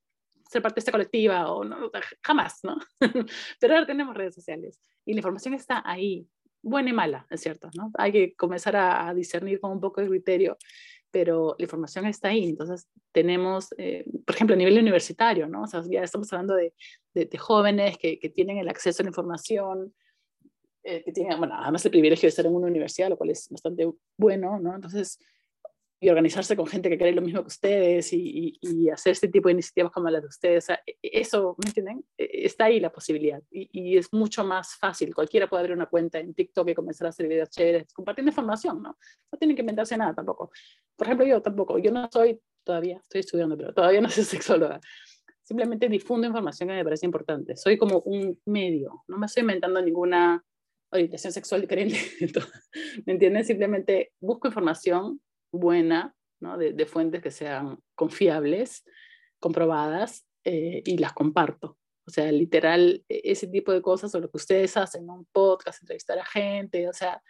ser 0.49 0.61
parte 0.61 0.75
de 0.75 0.79
esta 0.79 0.91
colectiva, 0.91 1.51
o 1.51 1.63
no, 1.63 1.91
jamás, 2.23 2.59
¿no? 2.63 2.77
Pero 3.59 3.73
ahora 3.73 3.85
tenemos 3.85 4.15
redes 4.15 4.35
sociales 4.35 4.81
y 5.05 5.13
la 5.13 5.19
información 5.19 5.53
está 5.53 5.83
ahí, 5.85 6.27
buena 6.63 6.89
y 6.89 6.93
mala, 6.93 7.27
es 7.29 7.41
cierto, 7.41 7.69
¿no? 7.75 7.91
Hay 7.97 8.11
que 8.11 8.35
comenzar 8.35 8.75
a, 8.75 9.07
a 9.07 9.13
discernir 9.13 9.59
con 9.59 9.71
un 9.71 9.79
poco 9.79 10.01
de 10.01 10.07
criterio 10.07 10.57
pero 11.17 11.55
la 11.57 11.63
información 11.63 12.05
está 12.05 12.27
ahí. 12.27 12.47
Entonces, 12.49 12.87
tenemos, 13.11 13.73
eh, 13.79 14.05
por 14.23 14.35
ejemplo, 14.35 14.53
a 14.53 14.57
nivel 14.57 14.77
universitario, 14.77 15.47
¿no? 15.47 15.63
O 15.63 15.67
sea, 15.67 15.81
ya 15.89 16.03
estamos 16.03 16.31
hablando 16.31 16.53
de, 16.53 16.75
de, 17.15 17.37
jóvenes 17.39 17.97
que, 17.97 18.19
que, 18.19 18.29
tienen 18.29 18.59
el 18.59 18.69
acceso 18.69 19.01
a 19.01 19.03
la 19.03 19.09
información, 19.09 19.95
eh, 20.83 21.01
que 21.03 21.11
tienen, 21.11 21.39
bueno, 21.39 21.55
además 21.57 21.83
el 21.85 21.89
privilegio 21.89 22.27
de 22.27 22.29
estar 22.29 22.45
en 22.45 22.53
una 22.53 22.67
universidad, 22.67 23.09
lo 23.09 23.17
cual 23.17 23.31
es 23.31 23.49
bastante 23.49 23.91
bueno, 24.15 24.59
¿no? 24.59 24.75
Entonces, 24.75 25.17
y 25.99 26.09
organizarse 26.09 26.55
con 26.55 26.67
gente 26.67 26.89
que 26.89 26.97
cree 26.97 27.11
lo 27.11 27.21
mismo 27.21 27.41
que 27.41 27.47
ustedes 27.47 28.13
y, 28.13 28.57
y, 28.61 28.89
hacer 28.89 29.13
este 29.13 29.27
tipo 29.29 29.49
de 29.49 29.53
iniciativas 29.53 29.91
como 29.91 30.09
las 30.09 30.21
de 30.21 30.27
ustedes. 30.27 30.65
O 30.65 30.67
sea, 30.67 30.81
e, 30.85 30.91
e, 31.01 31.21
eso, 31.21 31.55
¿me 31.57 31.69
entienden? 31.69 32.05
E, 32.17 32.45
está 32.45 32.65
ahí 32.65 32.79
la 32.79 32.91
posibilidad 32.91 33.41
y, 33.49 33.67
y, 33.71 33.97
es 33.97 34.13
mucho 34.13 34.43
más 34.43 34.75
fácil. 34.75 35.15
Cualquiera 35.15 35.49
puede 35.49 35.61
abrir 35.61 35.75
una 35.75 35.87
cuenta 35.87 36.19
en 36.19 36.35
TikTok 36.35 36.69
y 36.69 36.75
comenzar 36.75 37.07
a 37.07 37.09
hacer 37.09 37.27
videos 37.27 37.49
chéveres 37.49 37.91
compartiendo 37.93 38.29
información, 38.29 38.81
¿no? 38.81 38.97
No 39.31 39.37
tienen 39.39 39.55
que 39.55 39.61
inventarse 39.61 39.97
nada 39.97 40.13
tampoco. 40.13 40.51
Por 40.95 41.07
ejemplo, 41.07 41.25
yo 41.25 41.41
tampoco, 41.41 41.79
yo 41.79 41.91
no 41.91 42.07
soy 42.11 42.39
todavía, 42.63 42.97
estoy 42.97 43.21
estudiando, 43.21 43.57
pero 43.57 43.73
todavía 43.73 44.01
no 44.01 44.09
soy 44.09 44.23
sexóloga. 44.23 44.79
Simplemente 45.41 45.89
difundo 45.89 46.27
información 46.27 46.69
que 46.69 46.75
me 46.75 46.83
parece 46.83 47.07
importante. 47.07 47.55
Soy 47.55 47.77
como 47.77 48.01
un 48.01 48.39
medio, 48.45 49.03
no 49.07 49.17
me 49.17 49.25
estoy 49.25 49.41
inventando 49.41 49.81
ninguna 49.81 50.43
orientación 50.91 51.33
sexual 51.33 51.61
diferente. 51.61 51.97
¿Me 53.05 53.13
entienden? 53.13 53.43
Simplemente 53.45 54.11
busco 54.19 54.47
información 54.47 55.21
buena, 55.51 56.15
¿no? 56.39 56.57
de, 56.57 56.73
de, 56.73 56.85
fuentes 56.85 57.21
que 57.21 57.31
sean 57.31 57.79
confiables, 57.95 58.83
comprobadas, 59.39 60.27
eh, 60.49 60.81
y 60.85 60.97
las 60.97 61.11
comparto. 61.11 61.77
O 62.07 62.09
sea, 62.09 62.31
literal, 62.31 63.03
e, 63.09 63.21
ese 63.25 63.47
tipo 63.47 63.73
de 63.73 63.81
cosas 63.81 64.15
o 64.15 64.19
lo 64.21 64.29
que 64.31 64.37
ustedes 64.37 64.77
hacen, 64.77 65.09
un 65.09 65.25
podcast, 65.25 65.81
entrevistar 65.81 66.17
a 66.17 66.25
gente, 66.25 66.87
o 66.87 66.93
sea, 66.93 67.21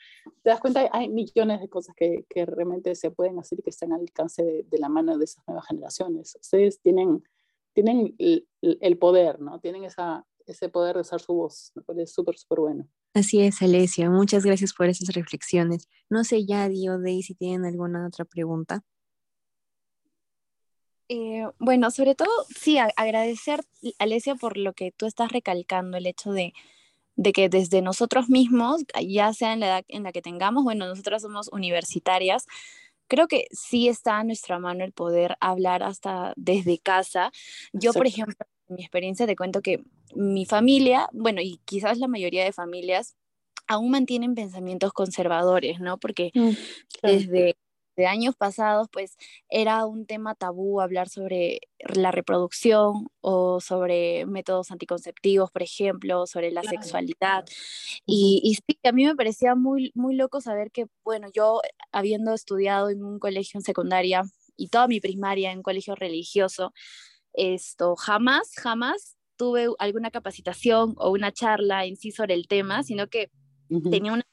te 0.43 0.51
das 0.51 0.59
cuenta, 0.59 0.87
hay 0.91 1.09
millones 1.09 1.59
de 1.59 1.67
cosas 1.67 1.95
que, 1.95 2.25
que 2.29 2.45
realmente 2.45 2.93
se 2.93 3.09
pueden 3.09 3.39
hacer 3.39 3.57
y 3.57 3.63
que 3.63 3.71
están 3.71 3.91
al 3.91 4.01
alcance 4.01 4.43
de, 4.43 4.65
de, 4.69 4.77
la 4.77 4.87
mano 4.87 5.17
de 5.17 5.25
esas 5.25 5.43
nuevas 5.47 5.65
generaciones. 5.65 6.37
Ustedes 6.39 6.79
tienen, 6.79 7.23
tienen 7.73 8.15
el, 8.19 8.97
poder, 8.99 9.39
¿no? 9.39 9.59
Tienen 9.59 9.83
esa, 9.83 10.23
ese 10.47 10.69
poder 10.69 10.95
de 10.95 11.01
usar 11.01 11.19
su 11.19 11.33
voz, 11.33 11.71
me 11.75 11.81
parece 11.81 12.13
súper, 12.13 12.37
súper 12.37 12.59
bueno. 12.59 12.87
Así 13.13 13.41
es, 13.41 13.61
Alesia. 13.61 14.09
Muchas 14.09 14.45
gracias 14.45 14.73
por 14.73 14.87
esas 14.87 15.09
reflexiones. 15.09 15.89
No 16.09 16.23
sé 16.23 16.45
ya, 16.45 16.69
Dio, 16.69 16.97
de 16.99 17.21
si 17.21 17.35
tienen 17.35 17.65
alguna 17.65 18.05
otra 18.07 18.25
pregunta. 18.25 18.83
Eh, 21.09 21.47
bueno, 21.57 21.89
sobre 21.89 22.15
todo, 22.15 22.29
sí, 22.55 22.77
agradecer, 22.77 23.61
Alesia, 23.97 24.35
por 24.35 24.57
lo 24.57 24.73
que 24.73 24.91
tú 24.91 25.05
estás 25.05 25.31
recalcando, 25.31 25.97
el 25.97 26.05
hecho 26.05 26.31
de, 26.31 26.53
de, 27.15 27.31
que 27.31 27.47
desde 27.49 27.81
nosotros 27.81 28.29
mismos, 28.29 28.83
ya 29.07 29.33
sea 29.33 29.53
en 29.53 29.61
la 29.61 29.67
edad 29.67 29.85
en 29.87 30.03
la 30.03 30.11
que 30.11 30.21
tengamos, 30.21 30.63
bueno, 30.63 30.85
nosotras 30.85 31.21
somos 31.21 31.49
universitarias, 31.53 32.45
creo 33.07 33.27
que 33.27 33.47
sí 33.51 33.87
está 33.87 34.19
a 34.19 34.23
nuestra 34.23 34.59
mano 34.59 34.83
el 34.83 34.91
poder 34.91 35.37
hablar 35.39 35.81
hasta 35.81 36.33
desde 36.35 36.77
casa. 36.77 37.31
Yo, 37.71 37.93
por 37.93 38.05
ejemplo, 38.05 38.35
mi 38.67 38.81
experiencia 38.81 39.25
te 39.25 39.35
cuento 39.35 39.61
que 39.61 39.83
mi 40.15 40.45
familia, 40.45 41.09
bueno, 41.13 41.41
y 41.41 41.59
quizás 41.65 41.97
la 41.97 42.07
mayoría 42.07 42.43
de 42.43 42.53
familias, 42.53 43.15
aún 43.67 43.91
mantienen 43.91 44.35
pensamientos 44.35 44.93
conservadores, 44.93 45.79
¿no? 45.79 45.97
Porque 45.97 46.31
mm, 46.33 46.51
desde 47.03 47.55
de 47.97 48.05
años 48.05 48.35
pasados, 48.35 48.87
pues 48.91 49.17
era 49.49 49.85
un 49.87 50.05
tema 50.05 50.35
tabú 50.35 50.79
hablar 50.81 51.09
sobre 51.09 51.61
la 51.79 52.11
reproducción 52.11 53.07
o 53.21 53.59
sobre 53.59 54.25
métodos 54.27 54.71
anticonceptivos, 54.71 55.51
por 55.51 55.63
ejemplo, 55.63 56.27
sobre 56.27 56.51
la 56.51 56.61
sexualidad. 56.61 57.43
Y, 58.05 58.39
y, 58.43 58.53
sí, 58.53 58.79
a 58.83 58.91
mí 58.91 59.03
me 59.03 59.15
parecía 59.15 59.55
muy, 59.55 59.91
muy 59.95 60.15
loco 60.15 60.41
saber 60.41 60.71
que, 60.71 60.85
bueno, 61.03 61.27
yo 61.33 61.61
habiendo 61.91 62.35
estudiado 62.35 62.89
en 62.91 63.03
un 63.03 63.17
colegio 63.17 63.57
en 63.57 63.63
secundaria 63.63 64.23
y 64.55 64.67
toda 64.67 64.87
mi 64.87 64.99
primaria 64.99 65.51
en 65.51 65.57
un 65.57 65.63
colegio 65.63 65.95
religioso, 65.95 66.73
esto 67.37 67.95
jamás, 67.95 68.51
jamás 68.57 69.15
tuve 69.37 69.67
alguna 69.79 70.11
capacitación 70.11 70.95
o 70.97 71.11
una 71.11 71.31
charla 71.31 71.85
en 71.85 71.95
sí 71.95 72.11
sobre 72.11 72.33
el 72.33 72.47
tema, 72.47 72.83
sino 72.83 73.07
que 73.07 73.31
tenía 73.89 74.11
una 74.11 74.23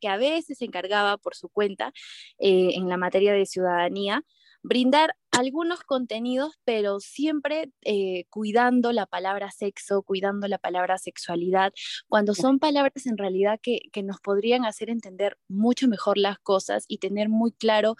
que 0.00 0.08
a 0.08 0.16
veces 0.16 0.58
se 0.58 0.64
encargaba 0.64 1.18
por 1.18 1.34
su 1.34 1.48
cuenta 1.48 1.92
eh, 2.38 2.70
en 2.74 2.88
la 2.88 2.96
materia 2.96 3.32
de 3.34 3.46
ciudadanía 3.46 4.24
brindar 4.62 5.14
algunos 5.30 5.80
contenidos, 5.84 6.58
pero 6.64 7.00
siempre 7.00 7.70
eh, 7.82 8.24
cuidando 8.28 8.92
la 8.92 9.06
palabra 9.06 9.50
sexo, 9.50 10.02
cuidando 10.02 10.48
la 10.48 10.58
palabra 10.58 10.98
sexualidad, 10.98 11.72
cuando 12.08 12.34
son 12.34 12.58
palabras 12.58 13.06
en 13.06 13.18
realidad 13.18 13.60
que, 13.62 13.80
nos 14.02 14.20
podrían 14.20 14.64
hacer 14.64 14.90
entender 14.90 15.38
mucho 15.48 15.86
mejor 15.86 16.18
las 16.18 16.38
cosas 16.38 16.84
y 16.88 16.98
tener 16.98 17.28
muy 17.28 17.52
claro 17.52 17.96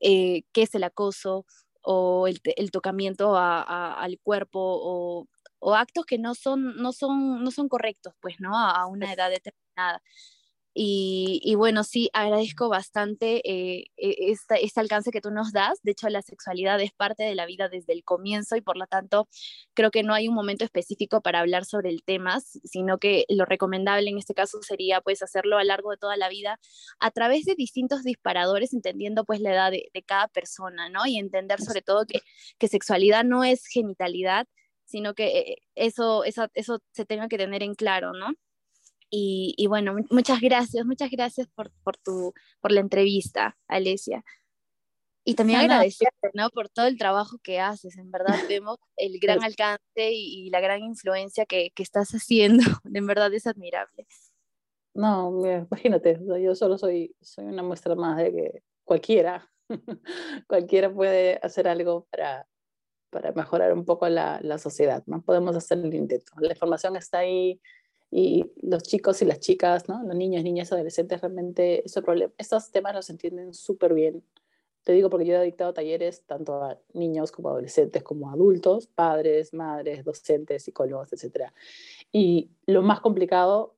eh, 0.00 0.42
qué 0.52 0.62
es 0.62 0.74
el 0.74 0.84
acoso 0.84 1.46
o 1.82 2.26
el, 2.28 2.70
tocamiento 2.70 3.36
al 3.36 4.18
cuerpo 4.22 5.26
o, 5.60 5.74
actos 5.74 6.04
que 6.06 6.18
no 6.18 6.34
son, 6.34 6.76
no 6.76 6.92
son, 6.92 7.42
no 7.44 7.50
son 7.50 7.68
correctos, 7.68 8.14
pues, 8.20 8.36
¿no? 8.40 8.58
a 8.58 8.86
una 8.86 9.12
edad 9.12 9.30
determinada. 9.30 10.02
Y, 10.74 11.54
bueno, 11.56 11.84
sí, 11.84 12.08
agradezco 12.14 12.68
bastante 12.70 13.42
eh, 13.44 13.84
e, 13.96 14.32
este, 14.32 14.80
alcance 14.80 15.10
que 15.10 15.20
tú 15.20 15.30
nos 15.30 15.52
das. 15.52 15.78
De 15.82 15.92
hecho, 15.92 16.08
la 16.08 16.22
sexualidad 16.22 16.80
es 16.80 16.92
parte 16.92 17.24
de 17.24 17.34
la 17.34 17.44
vida 17.46 17.68
desde 17.68 17.92
el 17.92 18.04
comienzo 18.04 18.56
y 18.56 18.62
por 18.62 18.78
lo 18.78 18.86
tanto 18.86 19.28
creo 19.74 19.90
que 19.90 20.02
no 20.02 20.14
hay 20.14 20.28
un 20.28 20.34
momento 20.34 20.64
específico 20.64 21.20
para 21.20 21.40
hablar 21.40 21.66
sobre 21.66 21.90
el 21.90 22.02
tema, 22.02 22.40
sino 22.40 22.98
que 22.98 23.24
lo 23.28 23.44
recomendable 23.44 24.08
en 24.10 24.18
este 24.18 24.34
caso 24.34 24.62
sería 24.62 25.00
pues 25.02 25.22
hacerlo 25.22 25.58
a 25.58 25.62
lo 25.62 25.68
largo 25.68 25.90
de 25.90 25.98
toda 25.98 26.16
la 26.16 26.28
vida 26.28 26.58
a 27.00 27.10
través 27.10 27.44
de 27.44 27.54
distintos 27.54 28.02
disparadores, 28.02 28.72
entendiendo 28.72 29.24
pues 29.24 29.40
la 29.40 29.52
edad 29.52 29.70
de, 29.70 29.90
cada 30.06 30.28
persona, 30.28 30.88
¿no? 30.88 31.06
Y 31.06 31.18
entender 31.18 31.60
sobre 31.60 31.82
todo 31.82 32.06
que, 32.06 32.20
que 32.58 32.68
sexualidad 32.68 33.24
no 33.24 33.44
es 33.44 33.66
genitalidad, 33.66 34.46
sino 34.84 35.14
que 35.14 35.38
eh, 35.38 35.56
eso, 35.74 36.24
eso, 36.24 36.48
eso 36.54 36.80
se 36.92 37.04
tenga 37.04 37.28
que 37.28 37.38
tener 37.38 37.62
en 37.62 37.74
claro, 37.74 38.12
¿no? 38.12 38.32
Y, 39.14 39.66
bueno, 39.66 39.94
muchas 40.08 40.40
gracias, 40.40 40.86
muchas 40.86 41.10
gracias 41.10 41.46
por, 41.48 41.70
por, 41.84 41.98
tu, 41.98 42.32
por 42.62 42.72
la 42.72 42.80
entrevista, 42.80 43.58
Alesia. 43.68 44.24
Y 45.22 45.34
también 45.34 45.60
agradecerte, 45.60 46.30
¿no? 46.32 46.48
Por 46.48 46.70
todo 46.70 46.86
el 46.86 46.96
trabajo 46.96 47.36
que 47.42 47.60
haces, 47.60 47.98
en 47.98 48.10
verdad 48.10 48.34
vemos 48.50 48.78
el 48.96 49.20
gran 49.20 49.44
alcance 49.44 50.12
y, 50.12 50.48
la 50.48 50.60
gran 50.60 50.82
influencia 50.82 51.44
que, 51.44 51.72
que, 51.74 51.82
estás 51.82 52.12
haciendo, 52.12 52.62
en 52.94 53.06
verdad 53.06 53.32
es 53.34 53.46
admirable. 53.46 54.06
No, 54.94 55.42
imagínate, 55.46 56.18
yo 56.42 56.54
solo 56.54 56.78
soy, 56.78 57.14
soy 57.20 57.44
una 57.44 57.62
muestra 57.62 57.94
más 57.94 58.16
de 58.16 58.32
que 58.32 58.62
cualquiera, 58.82 59.46
cualquiera 60.48 60.90
puede 60.90 61.38
hacer 61.42 61.68
algo 61.68 62.06
para, 62.10 62.48
para 63.10 63.32
mejorar 63.32 63.74
un 63.74 63.84
poco 63.84 64.08
la, 64.08 64.40
la 64.42 64.56
sociedad, 64.56 65.02
¿no? 65.04 65.20
Podemos 65.20 65.54
hacer 65.54 65.78
el 65.78 65.94
intento. 65.94 66.32
La 66.40 66.52
información 66.52 66.96
está 66.96 67.18
ahí, 67.18 67.60
y 68.14 68.52
los 68.60 68.82
chicos 68.82 69.22
y 69.22 69.24
las 69.24 69.40
chicas, 69.40 69.88
¿no? 69.88 70.02
los 70.04 70.14
niños, 70.14 70.44
niñas, 70.44 70.70
adolescentes, 70.70 71.22
realmente 71.22 71.82
problema, 72.04 72.30
estos 72.36 72.70
temas 72.70 72.94
los 72.94 73.08
entienden 73.08 73.54
súper 73.54 73.94
bien. 73.94 74.22
Te 74.84 74.92
digo 74.92 75.08
porque 75.08 75.24
yo 75.24 75.34
he 75.36 75.44
dictado 75.44 75.72
talleres 75.72 76.22
tanto 76.26 76.62
a 76.62 76.78
niños 76.92 77.32
como 77.32 77.48
adolescentes, 77.48 78.02
como 78.02 78.30
adultos, 78.30 78.86
padres, 78.86 79.54
madres, 79.54 80.04
docentes, 80.04 80.64
psicólogos, 80.64 81.10
etc. 81.14 81.52
Y 82.12 82.50
lo 82.66 82.82
más 82.82 83.00
complicado 83.00 83.76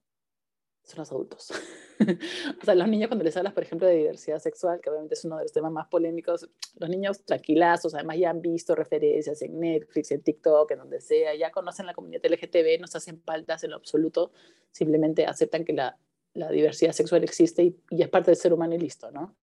son 0.82 0.98
los 0.98 1.12
adultos. 1.12 1.52
o 2.60 2.64
sea, 2.64 2.74
los 2.74 2.88
niños 2.88 3.08
cuando 3.08 3.24
les 3.24 3.36
hablas, 3.36 3.52
por 3.52 3.62
ejemplo, 3.62 3.86
de 3.86 3.96
diversidad 3.96 4.38
sexual, 4.38 4.80
que 4.80 4.90
obviamente 4.90 5.14
es 5.14 5.24
uno 5.24 5.36
de 5.36 5.44
los 5.44 5.52
temas 5.52 5.72
más 5.72 5.88
polémicos, 5.88 6.48
los 6.78 6.90
niños 6.90 7.24
tranquilazos, 7.24 7.94
además 7.94 8.18
ya 8.18 8.30
han 8.30 8.40
visto 8.40 8.74
referencias 8.74 9.42
en 9.42 9.60
Netflix, 9.60 10.10
en 10.10 10.22
TikTok, 10.22 10.70
en 10.72 10.78
donde 10.78 11.00
sea, 11.00 11.34
ya 11.34 11.50
conocen 11.50 11.86
la 11.86 11.94
comunidad 11.94 12.24
LGTB, 12.24 12.80
no 12.80 12.86
se 12.86 12.98
hacen 12.98 13.20
faltas 13.22 13.64
en 13.64 13.70
lo 13.70 13.76
absoluto, 13.76 14.32
simplemente 14.70 15.26
aceptan 15.26 15.64
que 15.64 15.72
la, 15.72 15.98
la 16.34 16.50
diversidad 16.50 16.92
sexual 16.92 17.24
existe 17.24 17.62
y, 17.62 17.76
y, 17.90 18.02
es 18.02 18.08
parte 18.08 18.30
del 18.30 18.36
ser 18.36 18.52
humano 18.52 18.74
y 18.74 18.78
listo, 18.78 19.10
¿no? 19.10 19.36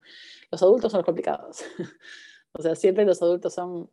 Los 0.52 0.62
adultos 0.62 0.92
son 0.92 1.04
complicados. 1.04 1.64
o 2.52 2.62
sea, 2.62 2.76
siempre 2.76 3.06
los 3.06 3.22
adultos 3.22 3.54
son 3.54 3.90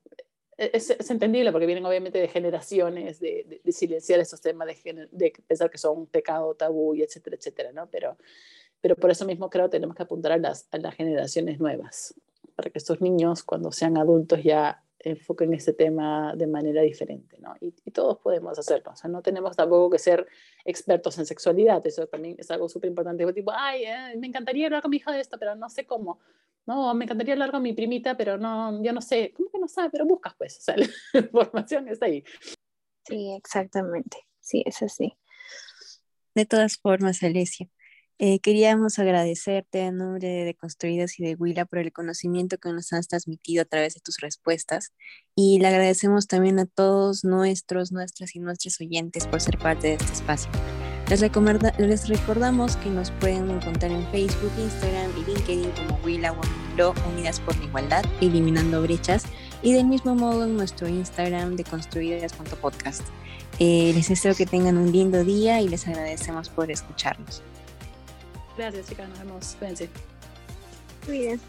es, 0.59 0.91
es, 0.91 1.11
entendible 1.11 1.53
porque 1.53 1.67
vienen 1.67 1.87
obviamente 1.87 2.19
de 2.19 2.27
generaciones 2.27 3.21
de, 3.21 3.61
de, 3.65 3.73
silenciar 3.73 4.19
esos 4.19 4.41
temas, 4.41 4.67
de, 4.67 5.09
de, 5.11 5.33
pensar 5.47 5.71
que 5.71 5.79
son 5.79 5.99
un 5.99 6.07
pecado, 6.07 6.55
tabú, 6.55 6.95
y 6.95 7.03
etcétera, 7.03 7.37
etcétera, 7.37 7.73
¿no? 7.73 7.89
Pero, 7.89 8.17
pero 8.81 8.97
por 8.97 9.11
eso 9.11 9.25
mismo 9.25 9.49
creo 9.49 9.67
que 9.67 9.77
tenemos 9.77 9.95
que 9.95 10.03
apuntar 10.03 10.33
a 10.33 10.37
las, 10.37 10.67
a 10.73 10.79
las 10.79 10.95
generaciones 10.97 11.61
nuevas, 11.61 12.15
para 12.57 12.71
que 12.71 12.79
estos 12.79 13.01
niños 13.01 13.45
cuando 13.45 13.71
sean 13.71 13.97
adultos 13.97 14.43
ya 14.43 14.83
enfoquen 14.99 15.55
ese 15.55 15.73
tema 15.73 16.35
de 16.35 16.49
manera 16.49 16.83
diferente, 16.83 17.39
¿no? 17.39 17.55
Y, 17.61 17.73
y, 17.85 17.93
todos 17.93 18.19
podemos 18.19 18.59
hacerlo, 18.59 18.91
o 18.91 18.97
sea, 18.97 19.09
no 19.09 19.23
tenemos 19.23 19.57
tampoco 19.57 19.91
que 19.91 20.01
ser 20.01 20.27
expertos 20.65 21.17
en 21.19 21.27
sexualidad, 21.27 21.87
eso 21.87 22.09
también 22.09 22.35
es 22.37 22.51
algo 22.51 22.69
súper 22.69 22.89
importante, 22.89 23.33
tipo, 23.33 23.53
ay, 23.55 23.85
eh, 23.85 24.17
me 24.19 24.27
encantaría 24.27 24.67
hablar 24.67 24.83
con 24.83 24.91
mi 24.91 24.97
hijo 24.97 25.13
de 25.13 25.21
esto, 25.21 25.39
pero 25.39 25.55
no 25.55 25.71
sé 25.71 25.87
cómo, 25.87 26.19
no, 26.69 26.93
me 26.93 27.07
encantaría 27.07 27.33
hablar 27.33 27.51
con 27.51 27.63
mi 27.63 27.73
primita, 27.73 28.15
pero 28.15 28.37
no, 28.37 28.83
yo 28.85 28.93
no 28.93 29.01
sé, 29.01 29.33
¿cómo 29.35 29.51
que 29.51 29.59
no 29.59 29.69
sabe? 29.69 29.89
Pero 29.91 30.05
buscas 30.05 30.35
pues, 30.37 30.59
o 30.59 30.61
sea, 30.61 30.77
la 30.77 30.87
información 31.15 31.89
está 31.89 32.07
ahí. 32.07 32.23
Sí, 33.07 33.33
exactamente, 33.37 34.19
sí, 34.39 34.63
es 34.67 34.83
así. 34.83 35.17
De 36.35 36.45
todas 36.45 36.77
formas, 36.77 37.23
Alicia, 37.23 37.71
eh, 38.19 38.39
queríamos 38.41 38.99
agradecerte 38.99 39.81
en 39.81 39.97
nombre 39.97 40.29
de 40.29 40.55
Construidas 40.55 41.19
y 41.19 41.25
de 41.25 41.37
Huila 41.37 41.65
por 41.65 41.79
el 41.79 41.91
conocimiento 41.91 42.59
que 42.59 42.71
nos 42.71 42.93
has 42.93 43.09
transmitido 43.09 43.63
a 43.63 43.65
través 43.65 43.95
de 43.95 44.01
tus 44.01 44.19
respuestas 44.19 44.93
y 45.35 45.61
le 45.61 45.69
agradecemos 45.69 46.27
también 46.27 46.59
a 46.59 46.67
todos 46.67 47.25
nuestros, 47.25 47.93
nuestras 47.93 48.37
y 48.37 48.41
nuestros 48.41 48.79
oyentes 48.79 49.27
por 49.27 49.41
ser 49.41 49.57
parte 49.57 49.89
de 49.89 49.95
este 49.95 50.13
espacio. 50.13 50.51
Les, 51.09 51.23
les 51.79 52.09
recordamos 52.09 52.77
que 52.77 52.91
nos 52.91 53.11
pueden 53.13 53.51
encontrar 53.51 53.91
en 53.91 54.07
Facebook, 54.09 54.53
Instagram 54.59 55.11
y 55.17 55.25
LinkedIn 55.25 55.71
como 55.71 55.99
Willa 56.05 56.35
Unidas 57.11 57.41
por 57.41 57.57
la 57.59 57.65
Igualdad, 57.65 58.05
eliminando 58.21 58.83
brechas, 58.83 59.25
y 59.63 59.73
del 59.73 59.87
mismo 59.87 60.15
modo 60.15 60.45
en 60.45 60.57
nuestro 60.57 60.87
Instagram 60.87 61.57
de 61.57 61.65
construidas.podcast. 61.65 63.03
Eh, 63.59 63.93
les 63.95 64.09
deseo 64.09 64.35
que 64.35 64.47
tengan 64.47 64.77
un 64.77 64.93
lindo 64.93 65.25
día 65.25 65.61
y 65.61 65.69
les 65.69 65.89
agradecemos 65.89 66.49
por 66.51 66.71
escucharnos. 66.71 67.43
Gracias, 68.57 68.89
chicas. 68.89 69.09
Nos 69.09 69.19
vemos. 69.19 69.57
Cuídense. 69.59 69.89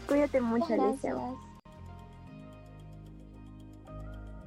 Cuídate 0.06 0.40
mucho, 0.40 0.72
Alicia. 0.72 1.14